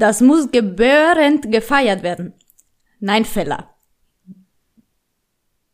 [0.00, 2.32] Das muss gebührend gefeiert werden.
[3.00, 3.74] Nein, Feller.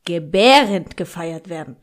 [0.05, 1.77] Gebärend gefeiert werden.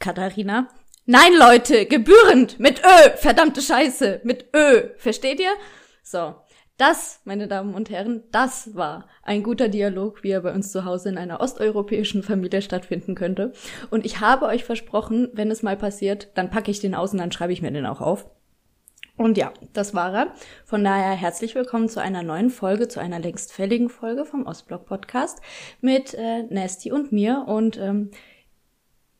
[0.00, 0.70] Katharina.
[1.06, 2.58] Nein, Leute, gebührend.
[2.58, 3.10] Mit Ö.
[3.18, 4.22] Verdammte Scheiße.
[4.24, 4.88] Mit Ö.
[4.96, 5.52] Versteht ihr?
[6.02, 6.34] So.
[6.78, 10.84] Das, meine Damen und Herren, das war ein guter Dialog, wie er bei uns zu
[10.84, 13.52] Hause in einer osteuropäischen Familie stattfinden könnte.
[13.90, 17.18] Und ich habe euch versprochen, wenn es mal passiert, dann packe ich den aus und
[17.18, 18.28] dann schreibe ich mir den auch auf.
[19.18, 20.34] Und ja, das war er.
[20.64, 24.86] Von daher herzlich willkommen zu einer neuen Folge, zu einer längst fälligen Folge vom Ostblock
[24.86, 25.40] Podcast
[25.80, 27.44] mit äh, Nasty und mir.
[27.48, 28.12] Und ähm,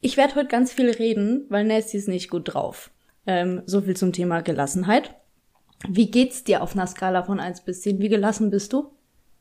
[0.01, 2.93] ich werde heute ganz viel reden, weil Nasty ist nicht gut drauf.
[3.27, 5.17] Ähm, so viel zum Thema Gelassenheit.
[5.89, 7.99] Wie geht's dir auf einer Skala von 1 bis 10?
[7.99, 8.93] Wie gelassen bist du?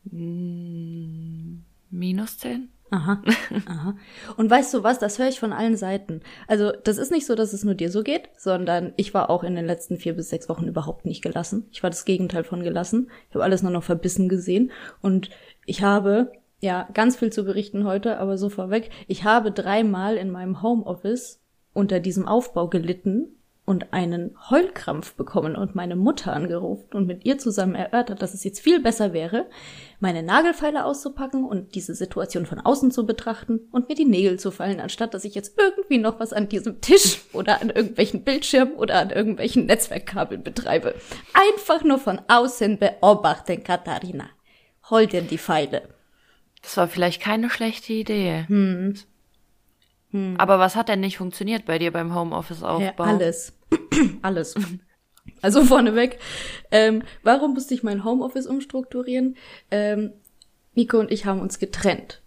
[0.05, 1.59] Mm,
[1.91, 2.69] minus 10.
[2.89, 3.21] Aha,
[3.67, 3.97] aha.
[4.37, 6.21] Und weißt du was, das höre ich von allen Seiten.
[6.47, 9.43] Also das ist nicht so, dass es nur dir so geht, sondern ich war auch
[9.43, 11.67] in den letzten vier bis sechs Wochen überhaupt nicht gelassen.
[11.71, 13.09] Ich war das Gegenteil von gelassen.
[13.29, 14.71] Ich habe alles nur noch verbissen gesehen.
[15.01, 15.29] Und
[15.65, 20.31] ich habe, ja, ganz viel zu berichten heute, aber so vorweg, ich habe dreimal in
[20.31, 21.41] meinem Homeoffice
[21.73, 23.36] unter diesem Aufbau gelitten,
[23.67, 28.45] und einen Heulkrampf bekommen und meine Mutter angerufen und mit ihr zusammen erörtert, dass es
[28.45, 29.45] jetzt viel besser wäre,
[29.99, 34.51] meine Nagelfeile auszupacken und diese Situation von außen zu betrachten und mir die Nägel zu
[34.51, 38.75] fallen, anstatt dass ich jetzt irgendwie noch was an diesem Tisch oder an irgendwelchen Bildschirmen
[38.75, 40.95] oder an irgendwelchen Netzwerkkabeln betreibe.
[41.33, 44.29] Einfach nur von außen beobachten, Katharina.
[44.89, 45.89] Hol dir die Pfeile.
[46.61, 48.45] Das war vielleicht keine schlechte Idee.
[48.47, 48.95] Hm.
[50.11, 50.35] Hm.
[50.37, 53.03] Aber was hat denn nicht funktioniert bei dir beim Homeoffice-Aufbau?
[53.05, 53.53] Ja, alles.
[54.21, 54.55] alles.
[55.41, 56.19] Also vorneweg,
[56.71, 59.35] ähm, warum musste ich mein Homeoffice umstrukturieren?
[59.69, 60.13] Ähm,
[60.73, 62.21] Nico und ich haben uns getrennt.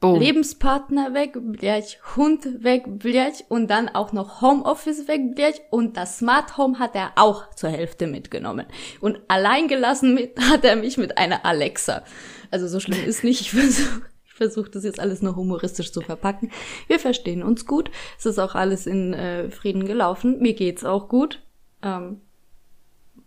[0.00, 0.20] Boom.
[0.20, 6.18] Lebenspartner weg, blech, Hund weg, blech, und dann auch noch Homeoffice weg, blech, und das
[6.18, 8.66] Smart Home hat er auch zur Hälfte mitgenommen.
[9.00, 12.02] Und allein gelassen mit, hat er mich mit einer Alexa.
[12.50, 14.02] Also so schlimm ist nicht, ich versuche
[14.34, 16.50] versuche das jetzt alles nur humoristisch zu verpacken.
[16.88, 17.90] Wir verstehen uns gut.
[18.18, 20.40] Es ist auch alles in äh, Frieden gelaufen.
[20.40, 21.42] Mir geht's auch gut.
[21.82, 22.20] Ähm,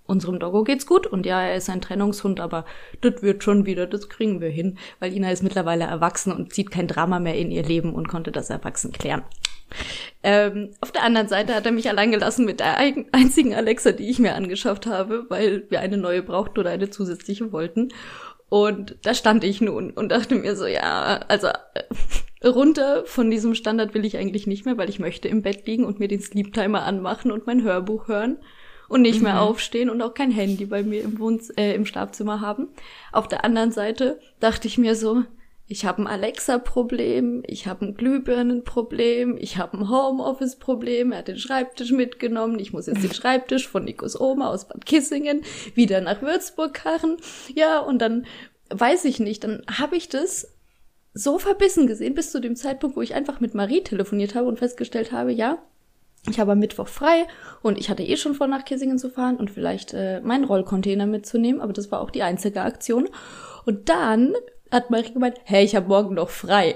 [0.06, 2.66] unserem Doggo geht's gut und ja, er ist ein Trennungshund, aber
[3.02, 6.72] das wird schon wieder, das kriegen wir hin, weil Ina ist mittlerweile erwachsen und zieht
[6.72, 9.24] kein Drama mehr in ihr Leben und konnte das erwachsen klären.
[10.24, 14.10] Ähm, auf der anderen Seite hat er mich allein gelassen mit der einzigen Alexa, die
[14.10, 17.90] ich mir angeschafft habe, weil wir eine neue brauchten oder eine zusätzliche wollten.
[18.50, 23.56] Und da stand ich nun und dachte mir so, ja, also äh, runter von diesem
[23.56, 26.22] Standard will ich eigentlich nicht mehr, weil ich möchte im Bett liegen und mir den
[26.22, 28.38] Sleep Timer anmachen und mein Hörbuch hören
[28.88, 29.26] und nicht mhm.
[29.26, 32.70] mehr aufstehen und auch kein Handy bei mir im, Wohn äh, im Schlafzimmer haben.
[33.12, 35.24] Auf der anderen Seite dachte ich mir so,
[35.70, 41.38] ich habe ein Alexa-Problem, ich habe ein Glühbirnen-Problem, ich habe ein Homeoffice-Problem, er hat den
[41.38, 45.42] Schreibtisch mitgenommen, ich muss jetzt den Schreibtisch von Nikos Oma aus Bad Kissingen
[45.76, 47.18] wieder nach Würzburg karren.
[47.54, 48.26] Ja, und dann
[48.70, 50.54] weiß ich nicht, dann habe ich das
[51.14, 54.60] so verbissen gesehen bis zu dem Zeitpunkt, wo ich einfach mit Marie telefoniert habe und
[54.60, 55.58] festgestellt habe, ja,
[56.30, 57.28] ich habe am Mittwoch frei
[57.62, 61.06] und ich hatte eh schon vor, nach Kissingen zu fahren und vielleicht äh, meinen Rollcontainer
[61.06, 63.10] mitzunehmen, aber das war auch die einzige Aktion.
[63.66, 64.34] Und dann
[64.72, 66.76] hat Marie gemeint, hey, ich habe morgen noch frei.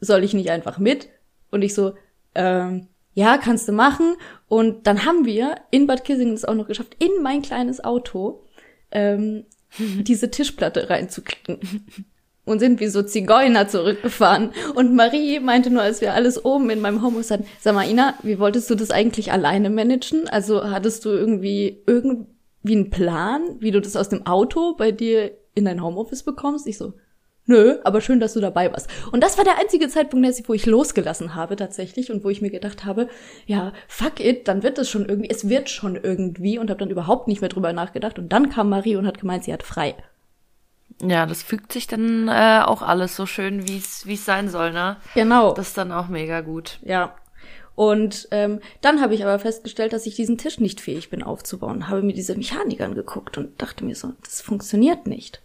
[0.00, 1.08] Soll ich nicht einfach mit?
[1.50, 1.94] Und ich so,
[2.34, 4.16] ähm, ja, kannst du machen.
[4.48, 8.44] Und dann haben wir in Bad Kissingen es auch noch geschafft, in mein kleines Auto
[8.90, 9.44] ähm,
[9.78, 11.60] diese Tischplatte reinzuklicken.
[12.46, 14.52] Und sind wie so Zigeuner zurückgefahren.
[14.74, 18.14] Und Marie meinte nur, als wir alles oben in meinem Homeoffice hatten, sag mal, Ina,
[18.22, 20.28] wie wolltest du das eigentlich alleine managen?
[20.28, 22.26] Also hattest du irgendwie irgendwie
[22.66, 26.66] einen Plan, wie du das aus dem Auto bei dir in dein Homeoffice bekommst?
[26.66, 26.94] Ich so,
[27.46, 28.88] nö, aber schön, dass du dabei warst.
[29.12, 32.50] Und das war der einzige Zeitpunkt, wo ich losgelassen habe tatsächlich und wo ich mir
[32.50, 33.08] gedacht habe,
[33.46, 36.90] ja, fuck it, dann wird es schon irgendwie, es wird schon irgendwie und habe dann
[36.90, 38.18] überhaupt nicht mehr drüber nachgedacht.
[38.18, 39.94] Und dann kam Marie und hat gemeint, sie hat frei.
[41.02, 44.48] Ja, das fügt sich dann äh, auch alles so schön, wie es wie es sein
[44.48, 44.96] soll, ne?
[45.14, 45.52] Genau.
[45.52, 46.78] Das ist dann auch mega gut.
[46.84, 47.14] Ja.
[47.74, 51.88] Und ähm, dann habe ich aber festgestellt, dass ich diesen Tisch nicht fähig bin aufzubauen.
[51.88, 55.42] Habe mir diese Mechaniker angeguckt und dachte mir so, das funktioniert nicht.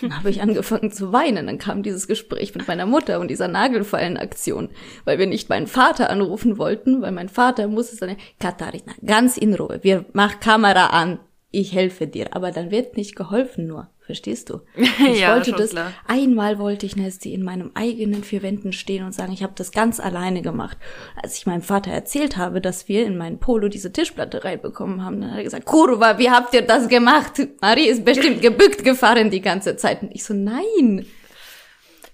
[0.00, 1.46] Dann habe ich angefangen zu weinen.
[1.46, 4.68] Dann kam dieses Gespräch mit meiner Mutter und dieser Nagelfallenaktion,
[5.04, 9.54] weil wir nicht meinen Vater anrufen wollten, weil mein Vater musste sagen, Katharina, ganz in
[9.54, 11.20] Ruhe, wir mach Kamera an,
[11.50, 12.34] ich helfe dir.
[12.34, 13.88] Aber dann wird nicht geholfen nur.
[14.00, 14.60] Verstehst du?
[15.12, 15.92] Ich ja, wollte das, klar.
[16.06, 19.70] einmal wollte ich, Nesty, in meinem eigenen vier Wänden stehen und sagen, ich habe das
[19.70, 20.78] ganz alleine gemacht.
[21.20, 25.20] Als ich meinem Vater erzählt habe, dass wir in meinen Polo diese Tischplatte reinbekommen haben,
[25.20, 27.40] dann hat er gesagt, Kurva, wie habt ihr das gemacht?
[27.60, 30.02] Marie ist bestimmt gebückt gefahren die ganze Zeit.
[30.02, 31.06] Und ich so, nein.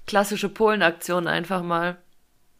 [0.07, 1.97] Klassische Polenaktion einfach mal.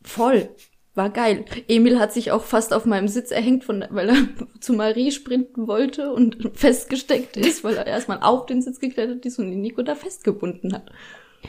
[0.03, 0.49] Voll.
[0.97, 1.45] War geil.
[1.69, 4.17] Emil hat sich auch fast auf meinem Sitz erhängt, von, weil er
[4.61, 9.39] zu Marie sprinten wollte und festgesteckt ist, weil er erstmal auf den Sitz geklettert ist
[9.39, 10.91] und den Nico da festgebunden hat.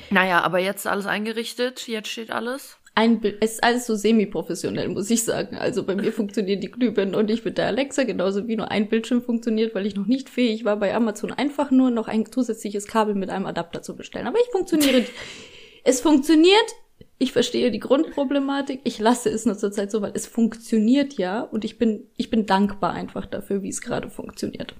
[0.09, 2.77] Naja, aber jetzt alles eingerichtet, jetzt steht alles.
[2.93, 5.55] Ein Bild, es ist alles so semi-professionell, muss ich sagen.
[5.55, 8.89] Also bei mir funktioniert die Glühbirne und ich mit der Alexa, genauso wie nur ein
[8.89, 12.87] Bildschirm funktioniert, weil ich noch nicht fähig war, bei Amazon einfach nur noch ein zusätzliches
[12.87, 14.25] Kabel mit einem Adapter zu bestellen.
[14.25, 15.05] Aber ich funktioniere.
[15.83, 16.73] es funktioniert,
[17.19, 18.81] ich verstehe die Grundproblematik.
[18.83, 22.45] Ich lasse es nur zurzeit so, weil es funktioniert ja und ich bin, ich bin
[22.45, 24.75] dankbar einfach dafür, wie es gerade funktioniert.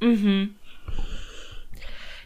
[0.00, 0.56] Mhm.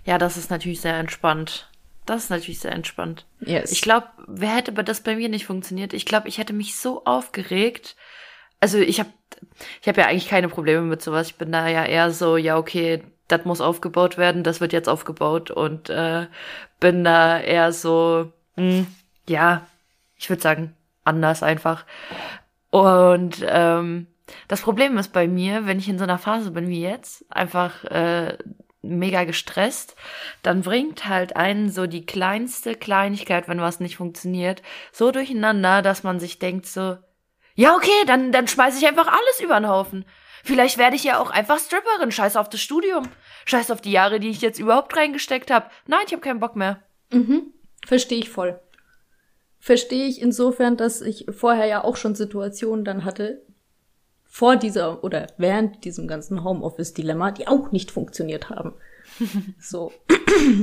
[0.05, 1.71] Ja, das ist natürlich sehr entspannt.
[2.05, 3.27] Das ist natürlich sehr entspannt.
[3.41, 3.73] Yes.
[3.73, 5.95] Ich glaube, wer hätte das bei mir nicht funktioniert?
[5.95, 7.97] Ich glaube, ich hätte mich so aufgeregt.
[8.61, 9.11] Also ich habe
[9.81, 11.29] ich hab ja eigentlich keine Probleme mit sowas.
[11.29, 14.89] Ich bin da ja eher so, ja, okay, das muss aufgebaut werden, das wird jetzt
[14.89, 16.27] aufgebaut und äh,
[16.79, 18.87] bin da eher so, mh, hm,
[19.29, 19.67] ja,
[20.17, 20.75] ich würde sagen,
[21.05, 21.85] anders einfach.
[22.71, 24.07] Und ähm,
[24.49, 27.85] das Problem ist bei mir, wenn ich in so einer Phase bin wie jetzt, einfach
[27.85, 28.37] äh,
[28.83, 29.97] mega gestresst,
[30.43, 34.63] dann bringt halt einen so die kleinste Kleinigkeit, wenn was nicht funktioniert,
[34.93, 36.99] so durcheinander, dass man sich denkt so,
[37.55, 40.05] ja okay, dann, dann schmeiß ich einfach alles über den Haufen.
[40.43, 43.09] Vielleicht werde ich ja auch einfach Stripperin, scheiß auf das Studium,
[43.47, 45.71] scheiß auf die Jahre, die ich jetzt überhaupt reingesteckt habe.
[45.87, 46.83] Nein, ich habe keinen Bock mehr.
[47.11, 47.55] Mhm,
[47.87, 48.61] verstehe ich voll
[49.65, 53.41] verstehe ich insofern, dass ich vorher ja auch schon Situationen dann hatte,
[54.23, 58.75] vor dieser oder während diesem ganzen Homeoffice-Dilemma, die auch nicht funktioniert haben.
[59.61, 59.93] So.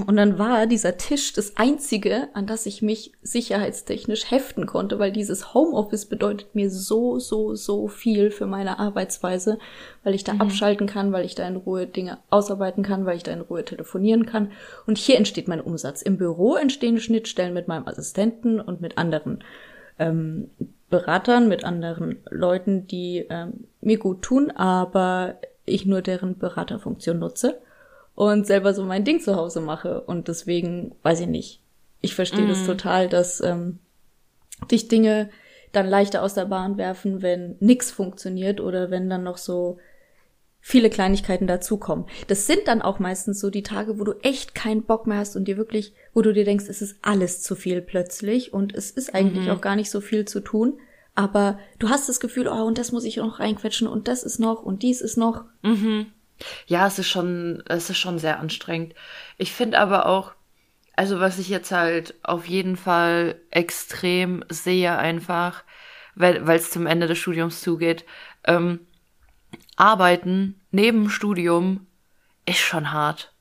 [0.05, 5.11] Und dann war dieser Tisch das einzige, an das ich mich sicherheitstechnisch heften konnte, weil
[5.11, 9.59] dieses Homeoffice bedeutet mir so, so, so viel für meine Arbeitsweise,
[10.03, 10.41] weil ich da mhm.
[10.41, 13.63] abschalten kann, weil ich da in Ruhe Dinge ausarbeiten kann, weil ich da in Ruhe
[13.65, 14.51] telefonieren kann.
[14.85, 16.01] Und hier entsteht mein Umsatz.
[16.01, 19.43] Im Büro entstehen Schnittstellen mit meinem Assistenten und mit anderen
[19.99, 20.49] ähm,
[20.89, 27.61] Beratern, mit anderen Leuten, die ähm, mir gut tun, aber ich nur deren Beraterfunktion nutze
[28.21, 30.01] und selber so mein Ding zu Hause mache.
[30.01, 31.59] Und deswegen, weiß ich nicht,
[32.01, 32.49] ich verstehe mm.
[32.49, 33.79] das total, dass ähm,
[34.69, 35.31] dich Dinge
[35.71, 39.79] dann leichter aus der Bahn werfen, wenn nix funktioniert oder wenn dann noch so
[40.59, 42.05] viele Kleinigkeiten dazukommen.
[42.27, 45.35] Das sind dann auch meistens so die Tage, wo du echt keinen Bock mehr hast
[45.35, 48.91] und dir wirklich, wo du dir denkst, es ist alles zu viel plötzlich und es
[48.91, 49.51] ist eigentlich mhm.
[49.53, 50.77] auch gar nicht so viel zu tun.
[51.15, 54.37] Aber du hast das Gefühl, oh, und das muss ich noch reinquetschen und das ist
[54.37, 55.45] noch und dies ist noch.
[55.63, 56.05] Mhm.
[56.67, 58.93] Ja, es ist schon, es ist schon sehr anstrengend.
[59.37, 60.33] Ich finde aber auch,
[60.95, 65.63] also was ich jetzt halt auf jeden Fall extrem sehe einfach,
[66.15, 68.05] weil es zum Ende des Studiums zugeht,
[68.43, 68.81] ähm,
[69.75, 71.87] arbeiten neben Studium
[72.45, 73.33] ist schon hart.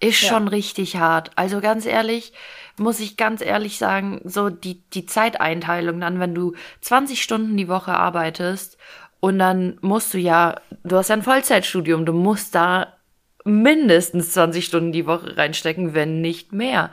[0.00, 0.28] Ist ja.
[0.28, 1.32] schon richtig hart.
[1.36, 2.32] Also ganz ehrlich,
[2.76, 7.68] muss ich ganz ehrlich sagen, so die, die Zeiteinteilung dann, wenn du 20 Stunden die
[7.68, 8.78] Woche arbeitest
[9.20, 12.98] und dann musst du ja, du hast ja ein Vollzeitstudium, du musst da
[13.44, 16.90] mindestens 20 Stunden die Woche reinstecken, wenn nicht mehr.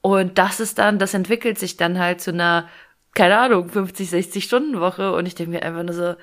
[0.00, 2.68] Und das ist dann, das entwickelt sich dann halt zu einer,
[3.14, 5.14] keine Ahnung, 50, 60 Stunden Woche.
[5.14, 6.14] Und ich denke mir einfach nur so,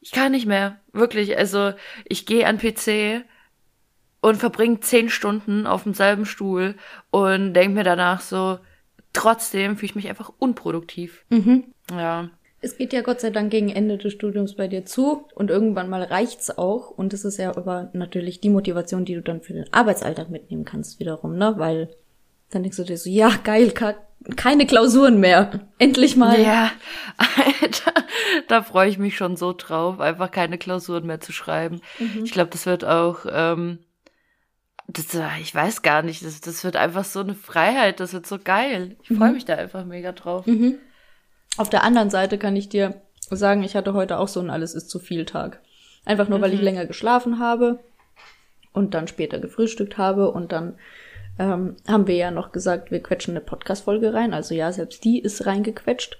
[0.00, 0.80] ich kann nicht mehr.
[0.92, 1.38] Wirklich.
[1.38, 1.72] Also
[2.04, 3.24] ich gehe an PC
[4.20, 6.74] und verbringe 10 Stunden auf demselben Stuhl
[7.10, 8.58] und denke mir danach so,
[9.12, 11.24] trotzdem fühle ich mich einfach unproduktiv.
[11.30, 11.64] Mhm.
[11.90, 12.28] Ja.
[12.66, 15.88] Es geht ja Gott sei Dank gegen Ende des Studiums bei dir zu und irgendwann
[15.88, 19.52] mal reicht's auch und es ist ja aber natürlich die Motivation, die du dann für
[19.52, 21.54] den Arbeitsalltag mitnehmen kannst wiederum, ne?
[21.58, 21.90] Weil
[22.50, 23.72] dann denkst du dir so, ja, geil,
[24.34, 25.68] keine Klausuren mehr.
[25.78, 26.40] Endlich mal.
[26.40, 26.72] Ja,
[27.16, 27.92] Alter,
[28.48, 31.80] da freue ich mich schon so drauf, einfach keine Klausuren mehr zu schreiben.
[32.00, 32.24] Mhm.
[32.24, 33.78] Ich glaube, das wird auch, ähm,
[34.88, 35.06] das,
[35.40, 38.96] ich weiß gar nicht, das, das wird einfach so eine Freiheit, das wird so geil.
[39.02, 39.34] Ich freue mhm.
[39.34, 40.48] mich da einfach mega drauf.
[40.48, 40.80] Mhm.
[41.56, 42.94] Auf der anderen Seite kann ich dir
[43.30, 45.60] sagen, ich hatte heute auch so ein Alles ist zu viel Tag.
[46.04, 46.42] Einfach nur, mhm.
[46.42, 46.64] weil ich mhm.
[46.64, 47.80] länger geschlafen habe
[48.72, 50.74] und dann später gefrühstückt habe und dann
[51.38, 54.32] ähm, haben wir ja noch gesagt, wir quetschen eine Podcast-Folge rein.
[54.32, 56.18] Also ja, selbst die ist reingequetscht.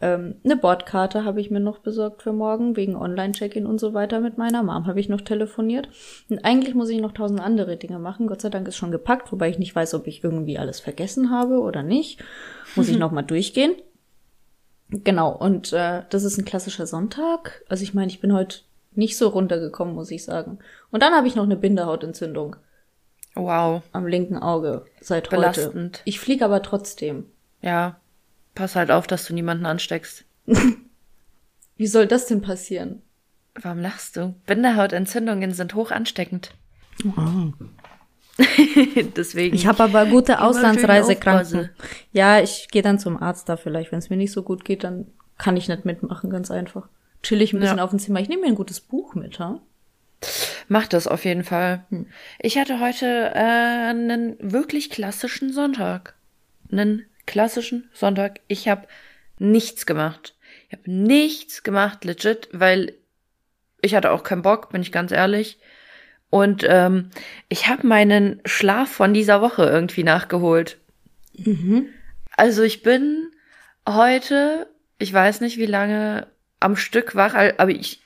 [0.00, 4.20] Ähm, eine Bordkarte habe ich mir noch besorgt für morgen, wegen Online-Check-In und so weiter
[4.20, 5.88] mit meiner Mom habe ich noch telefoniert.
[6.28, 8.26] Und eigentlich muss ich noch tausend andere Dinge machen.
[8.26, 11.30] Gott sei Dank ist schon gepackt, wobei ich nicht weiß, ob ich irgendwie alles vergessen
[11.30, 12.22] habe oder nicht.
[12.76, 13.74] Muss ich noch mal durchgehen.
[14.90, 17.62] Genau, und äh, das ist ein klassischer Sonntag.
[17.68, 18.60] Also ich meine, ich bin heute
[18.92, 20.58] nicht so runtergekommen, muss ich sagen.
[20.90, 22.56] Und dann habe ich noch eine Bindehautentzündung.
[23.34, 23.82] Wow.
[23.92, 25.98] Am linken Auge seit Belastend.
[25.98, 26.00] heute.
[26.04, 27.26] Ich fliege aber trotzdem.
[27.60, 27.96] Ja.
[28.54, 30.24] Pass halt auf, dass du niemanden ansteckst.
[31.76, 33.02] Wie soll das denn passieren?
[33.60, 34.34] Warum lachst du?
[34.46, 36.54] Bindehautentzündungen sind hoch ansteckend.
[37.02, 37.52] Wow.
[39.16, 39.54] Deswegen.
[39.54, 41.70] Ich habe aber gute Auslandsreisekranken.
[42.12, 43.92] Ja, ich gehe dann zum Arzt da vielleicht.
[43.92, 45.06] Wenn es mir nicht so gut geht, dann
[45.38, 46.88] kann ich nicht mitmachen, ganz einfach.
[47.22, 47.84] Chill ich ein bisschen ja.
[47.84, 48.20] auf dem Zimmer.
[48.20, 49.60] Ich nehme mir ein gutes Buch mit, ha?
[50.68, 51.84] Mach das auf jeden Fall.
[51.90, 52.06] Hm.
[52.40, 56.14] Ich hatte heute äh, einen wirklich klassischen Sonntag.
[56.70, 58.40] Einen klassischen Sonntag.
[58.48, 58.86] Ich habe
[59.38, 60.34] nichts gemacht.
[60.68, 62.94] Ich habe nichts gemacht, legit, weil
[63.80, 65.58] ich hatte auch keinen Bock, bin ich ganz ehrlich.
[66.34, 67.10] Und ähm,
[67.48, 70.78] ich habe meinen Schlaf von dieser Woche irgendwie nachgeholt.
[71.38, 71.90] Mhm.
[72.36, 73.30] Also ich bin
[73.88, 74.66] heute,
[74.98, 76.26] ich weiß nicht wie lange,
[76.58, 78.00] am Stück wach, aber ich,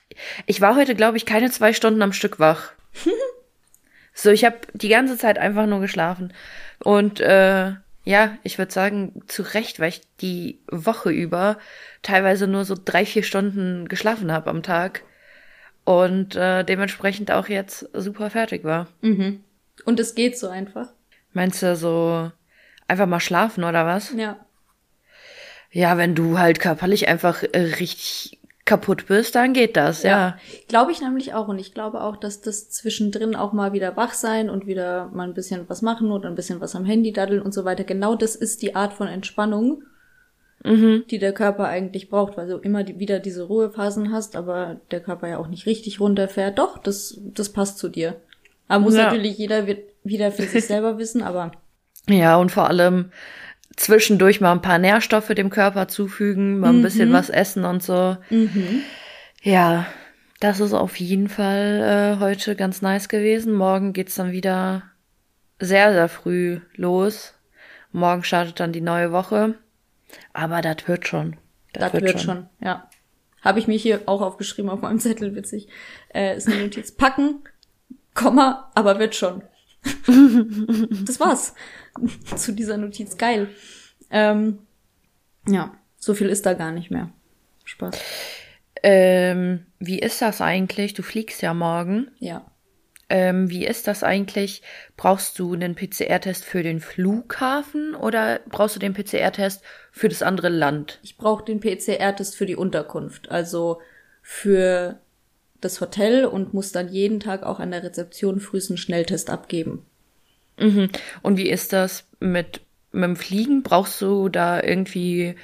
[0.45, 2.73] ich war heute, glaube ich, keine zwei Stunden am Stück wach.
[4.13, 6.35] so, ich habe die ganze Zeit einfach nur geschlafen.
[6.81, 7.73] Und äh,
[8.05, 11.57] ja, ich würde sagen, zu Recht, weil ich die Woche über
[12.03, 15.03] teilweise nur so drei, vier Stunden geschlafen habe am Tag
[15.89, 18.89] und äh, dementsprechend auch jetzt super fertig war.
[19.01, 19.43] Mhm.
[19.87, 20.91] Und es geht so einfach.
[21.33, 22.31] Meinst du so
[22.89, 24.13] einfach mal schlafen oder was?
[24.13, 24.37] Ja.
[25.71, 30.11] Ja, wenn du halt körperlich einfach äh, richtig kaputt bist, dann geht das, ja.
[30.11, 30.39] ja.
[30.69, 31.49] Glaube ich nämlich auch.
[31.49, 35.27] Und ich glaube auch, dass das zwischendrin auch mal wieder wach sein und wieder mal
[35.27, 37.85] ein bisschen was machen oder ein bisschen was am Handy daddeln und so weiter.
[37.85, 39.85] Genau das ist die Art von Entspannung,
[40.65, 41.05] mhm.
[41.11, 45.01] die der Körper eigentlich braucht, weil du immer die, wieder diese Ruhephasen hast, aber der
[45.01, 46.59] Körper ja auch nicht richtig runterfährt.
[46.59, 48.17] Doch, das, das passt zu dir.
[48.67, 49.05] Aber muss ja.
[49.05, 49.67] natürlich jeder
[50.05, 51.53] wieder für sich selber wissen, aber.
[52.09, 53.11] Ja, und vor allem,
[53.77, 56.83] zwischendurch mal ein paar Nährstoffe dem Körper zufügen, mal ein mhm.
[56.83, 58.17] bisschen was essen und so.
[58.31, 58.83] Mhm.
[59.43, 59.87] Ja,
[60.41, 63.53] das ist auf jeden Fall äh, heute ganz nice gewesen.
[63.53, 64.83] Morgen geht's dann wieder
[65.59, 67.35] sehr, sehr früh los.
[67.93, 69.55] Morgen startet dann die neue Woche.
[70.33, 71.37] Aber das wird schon.
[71.73, 72.21] Das wird, schon.
[72.21, 72.49] schon.
[72.61, 72.89] ja.
[73.43, 75.69] Habe ich mir hier auch aufgeschrieben auf meinem Zettel, witzig.
[76.13, 76.93] Äh, ist eine Notiz.
[76.93, 77.45] Packen,
[78.15, 79.43] Komma, aber wird schon.
[81.07, 81.55] das war's
[82.35, 83.17] zu dieser Notiz.
[83.17, 83.49] Geil.
[84.11, 84.59] Ähm,
[85.47, 87.11] ja, so viel ist da gar nicht mehr.
[87.65, 87.97] Spaß.
[88.83, 90.95] Ähm, wie ist das eigentlich?
[90.95, 92.11] Du fliegst ja morgen.
[92.19, 92.48] Ja.
[93.11, 94.63] Ähm, wie ist das eigentlich?
[94.97, 99.63] Brauchst du einen PCR-Test für den Flughafen oder brauchst du den PCR-Test
[99.93, 100.99] für das andere Land?
[101.03, 103.81] Ich brauche den PCR-Test für die Unterkunft, also
[104.21, 104.99] für
[105.61, 109.87] das Hotel und muss dann jeden Tag auch an der Rezeption frühestens einen Schnelltest abgeben.
[110.59, 110.91] Mhm.
[111.23, 112.61] Und wie ist das mit,
[112.93, 113.63] mit dem Fliegen?
[113.63, 115.35] Brauchst du da irgendwie,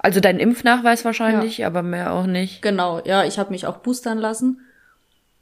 [0.00, 1.68] also deinen Impfnachweis wahrscheinlich, ja.
[1.68, 2.60] aber mehr auch nicht?
[2.60, 4.60] Genau, ja, ich habe mich auch boostern lassen.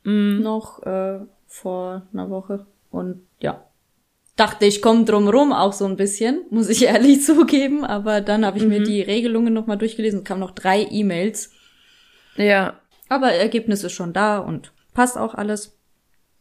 [0.05, 0.41] Mhm.
[0.43, 2.67] Noch äh, vor einer Woche.
[2.91, 3.65] Und ja,
[4.37, 7.85] dachte, ich komme drum rum auch so ein bisschen, muss ich ehrlich zugeben.
[7.85, 8.71] Aber dann habe ich mhm.
[8.71, 11.53] mir die Regelungen nochmal durchgelesen, kam noch drei E-Mails.
[12.37, 12.81] Ja.
[13.09, 15.77] Aber Ergebnis ist schon da und passt auch alles.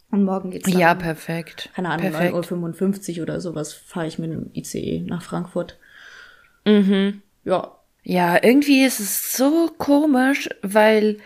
[0.10, 1.70] Und morgen geht's dann, Ja, perfekt.
[1.74, 5.77] Keine Ahnung, 9.55 Uhr oder sowas fahre ich mit dem ICE nach Frankfurt.
[6.65, 7.22] Mhm.
[7.44, 7.77] Ja.
[8.03, 11.18] Ja, irgendwie ist es so komisch, weil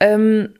[0.00, 0.54] ähm,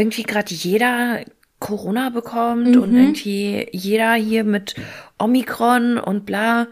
[0.00, 1.20] irgendwie gerade jeder
[1.58, 2.82] Corona bekommt mhm.
[2.82, 4.74] und irgendwie jeder hier mit
[5.18, 6.66] Omikron und bla.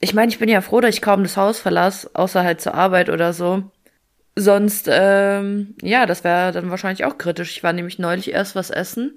[0.00, 2.74] Ich meine, ich bin ja froh, dass ich kaum das Haus verlasse, außer halt zur
[2.74, 3.64] Arbeit oder so.
[4.36, 7.56] Sonst, ähm, ja, das wäre dann wahrscheinlich auch kritisch.
[7.56, 9.12] Ich war nämlich neulich erst was essen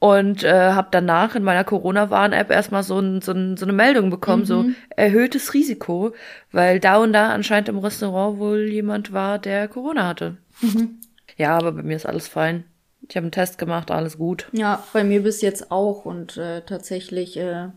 [0.00, 4.10] und äh, habe danach in meiner Corona-Warn-App erstmal so, ein, so, ein, so eine Meldung
[4.10, 4.46] bekommen, mhm.
[4.46, 4.64] so
[4.96, 6.14] erhöhtes Risiko,
[6.52, 10.38] weil da und da anscheinend im Restaurant wohl jemand war, der Corona hatte.
[10.62, 11.00] Mhm.
[11.40, 12.64] Ja, aber bei mir ist alles fein.
[13.08, 14.46] Ich habe einen Test gemacht, alles gut.
[14.52, 17.68] Ja, bei mir bis jetzt auch und äh, tatsächlich äh,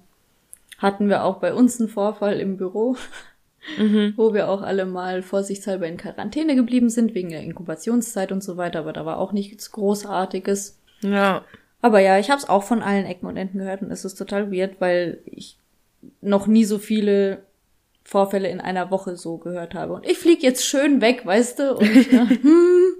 [0.80, 2.98] hatten wir auch bei uns einen Vorfall im Büro,
[3.78, 4.16] mhm.
[4.18, 8.58] wo wir auch alle mal vorsichtshalber in Quarantäne geblieben sind wegen der Inkubationszeit und so
[8.58, 10.78] weiter, aber da war auch nichts Großartiges.
[11.00, 11.46] Ja.
[11.82, 14.16] Aber ja, ich habe es auch von allen Ecken und Enden gehört und es ist
[14.16, 15.58] total weird, weil ich
[16.20, 17.44] noch nie so viele
[18.04, 19.94] Vorfälle in einer Woche so gehört habe.
[19.94, 21.76] Und ich flieg jetzt schön weg, weißt du?
[21.76, 22.96] Und ja, hm.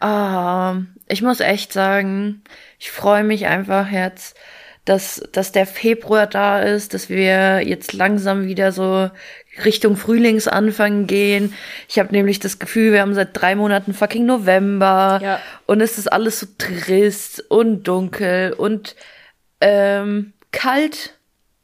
[0.00, 0.76] ah,
[1.08, 2.42] ich muss echt sagen,
[2.78, 4.36] ich freue mich einfach jetzt,
[4.84, 9.10] dass, dass der Februar da ist, dass wir jetzt langsam wieder so
[9.64, 11.54] Richtung Frühlingsanfang gehen.
[11.88, 15.40] Ich habe nämlich das Gefühl, wir haben seit drei Monaten fucking November ja.
[15.66, 18.94] und es ist alles so trist und dunkel und
[19.60, 21.13] ähm, kalt.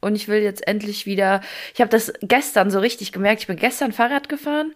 [0.01, 1.41] Und ich will jetzt endlich wieder.
[1.75, 3.43] Ich habe das gestern so richtig gemerkt.
[3.43, 4.75] Ich bin gestern Fahrrad gefahren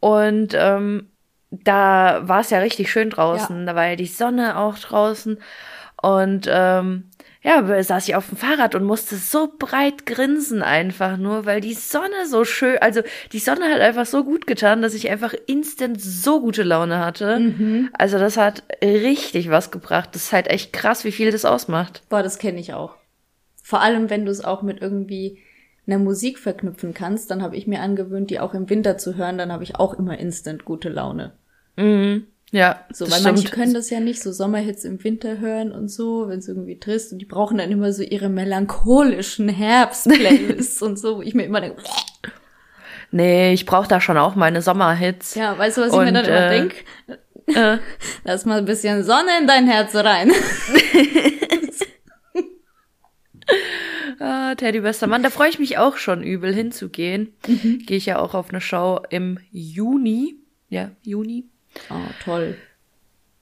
[0.00, 1.10] und ähm,
[1.50, 3.60] da war es ja richtig schön draußen.
[3.60, 3.66] Ja.
[3.66, 5.38] Da war ja die Sonne auch draußen
[6.02, 7.10] und ähm,
[7.42, 11.72] ja, saß ich auf dem Fahrrad und musste so breit grinsen einfach nur, weil die
[11.72, 13.00] Sonne so schön, also
[13.32, 17.38] die Sonne hat einfach so gut getan, dass ich einfach instant so gute Laune hatte.
[17.38, 17.88] Mhm.
[17.94, 20.10] Also das hat richtig was gebracht.
[20.12, 22.02] Das ist halt echt krass, wie viel das ausmacht.
[22.10, 22.99] Boah, das kenne ich auch.
[23.70, 25.38] Vor allem, wenn du es auch mit irgendwie
[25.86, 29.38] einer Musik verknüpfen kannst, dann habe ich mir angewöhnt, die auch im Winter zu hören,
[29.38, 31.34] dann habe ich auch immer instant gute Laune.
[31.76, 32.26] Mhm.
[32.50, 32.84] Ja.
[32.92, 33.26] So, weil stimmt.
[33.26, 36.80] manche können das ja nicht, so Sommerhits im Winter hören und so, wenn es irgendwie
[36.80, 41.44] trist und die brauchen dann immer so ihre melancholischen Herbstplaylists und so, wo ich mir
[41.44, 41.80] immer denke,
[43.12, 45.36] nee, ich brauche da schon auch meine Sommerhits.
[45.36, 46.74] Ja, weißt du, was und, ich mir dann immer äh, denk?
[47.46, 47.78] Äh,
[48.24, 50.32] Lass mal ein bisschen Sonne in dein Herz rein.
[54.20, 57.32] Ah, Teddy, bester Mann, da freue ich mich auch schon übel hinzugehen.
[57.46, 57.82] Mhm.
[57.86, 60.36] Gehe ich ja auch auf eine Show im Juni.
[60.68, 61.46] Ja, Juni.
[61.90, 62.56] Oh, toll.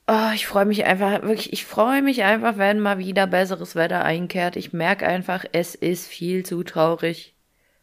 [0.06, 4.04] Oh, ich freue mich einfach, wirklich, ich freue mich einfach, wenn mal wieder besseres Wetter
[4.04, 4.56] einkehrt.
[4.56, 7.34] Ich merke einfach, es ist viel zu traurig.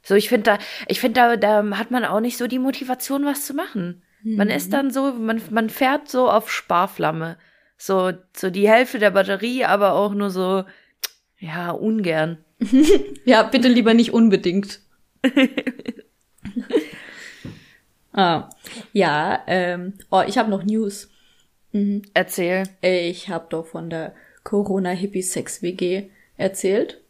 [0.01, 3.25] So, ich finde da, ich finde da, da hat man auch nicht so die Motivation,
[3.25, 4.03] was zu machen.
[4.23, 4.37] Mhm.
[4.37, 7.37] Man ist dann so, man, man fährt so auf Sparflamme.
[7.77, 10.63] So, so die Hälfte der Batterie, aber auch nur so,
[11.39, 12.44] ja, ungern.
[13.25, 14.81] ja, bitte lieber nicht unbedingt.
[18.13, 18.49] ah,
[18.93, 21.09] ja, ähm, oh, ich habe noch News.
[21.71, 22.03] Mhm.
[22.13, 22.63] Erzähl.
[22.81, 27.01] Ich habe doch von der Corona Hippie Sex WG erzählt.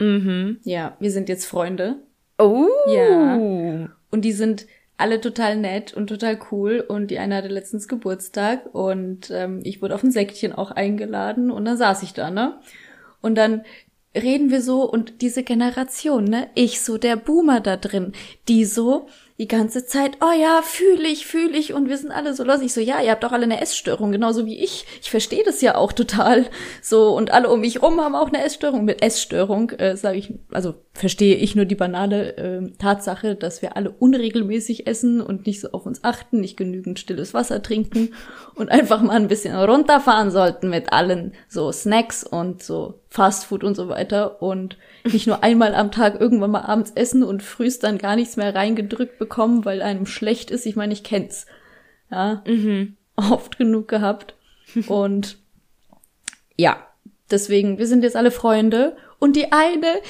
[0.00, 0.58] Mhm.
[0.64, 1.96] Ja, wir sind jetzt Freunde.
[2.38, 2.68] Oh.
[2.88, 3.36] Ja.
[4.10, 8.74] Und die sind alle total nett und total cool und die eine hatte letztens Geburtstag
[8.74, 12.58] und ähm, ich wurde auf ein Säckchen auch eingeladen und dann saß ich da, ne?
[13.20, 13.62] Und dann
[14.22, 16.48] reden wir so und diese Generation, ne?
[16.54, 18.12] Ich so der Boomer da drin,
[18.48, 22.34] die so die ganze Zeit, oh ja, fühle ich, fühle ich und wir sind alle
[22.34, 22.60] so los.
[22.60, 24.84] Ich so, ja, ihr habt doch alle eine Essstörung, genauso wie ich.
[25.00, 26.46] Ich verstehe das ja auch total.
[26.82, 28.84] So, und alle um mich rum haben auch eine Essstörung.
[28.84, 33.76] Mit Essstörung, äh, sage ich, also verstehe ich nur die banale äh, Tatsache, dass wir
[33.76, 38.14] alle unregelmäßig essen und nicht so auf uns achten, nicht genügend stilles Wasser trinken
[38.56, 43.74] und einfach mal ein bisschen runterfahren sollten mit allen so Snacks und so Fastfood und
[43.74, 47.96] so weiter und nicht nur einmal am Tag irgendwann mal abends essen und frühst dann
[47.96, 49.27] gar nichts mehr reingedrückt bekommen,
[49.64, 50.66] weil einem schlecht ist.
[50.66, 51.46] Ich meine, ich kenn's.
[52.10, 52.42] Ja.
[52.46, 52.96] Mhm.
[53.16, 54.34] Oft genug gehabt.
[54.86, 55.38] Und
[56.56, 56.86] ja,
[57.30, 58.96] deswegen, wir sind jetzt alle Freunde.
[59.18, 60.00] Und die eine,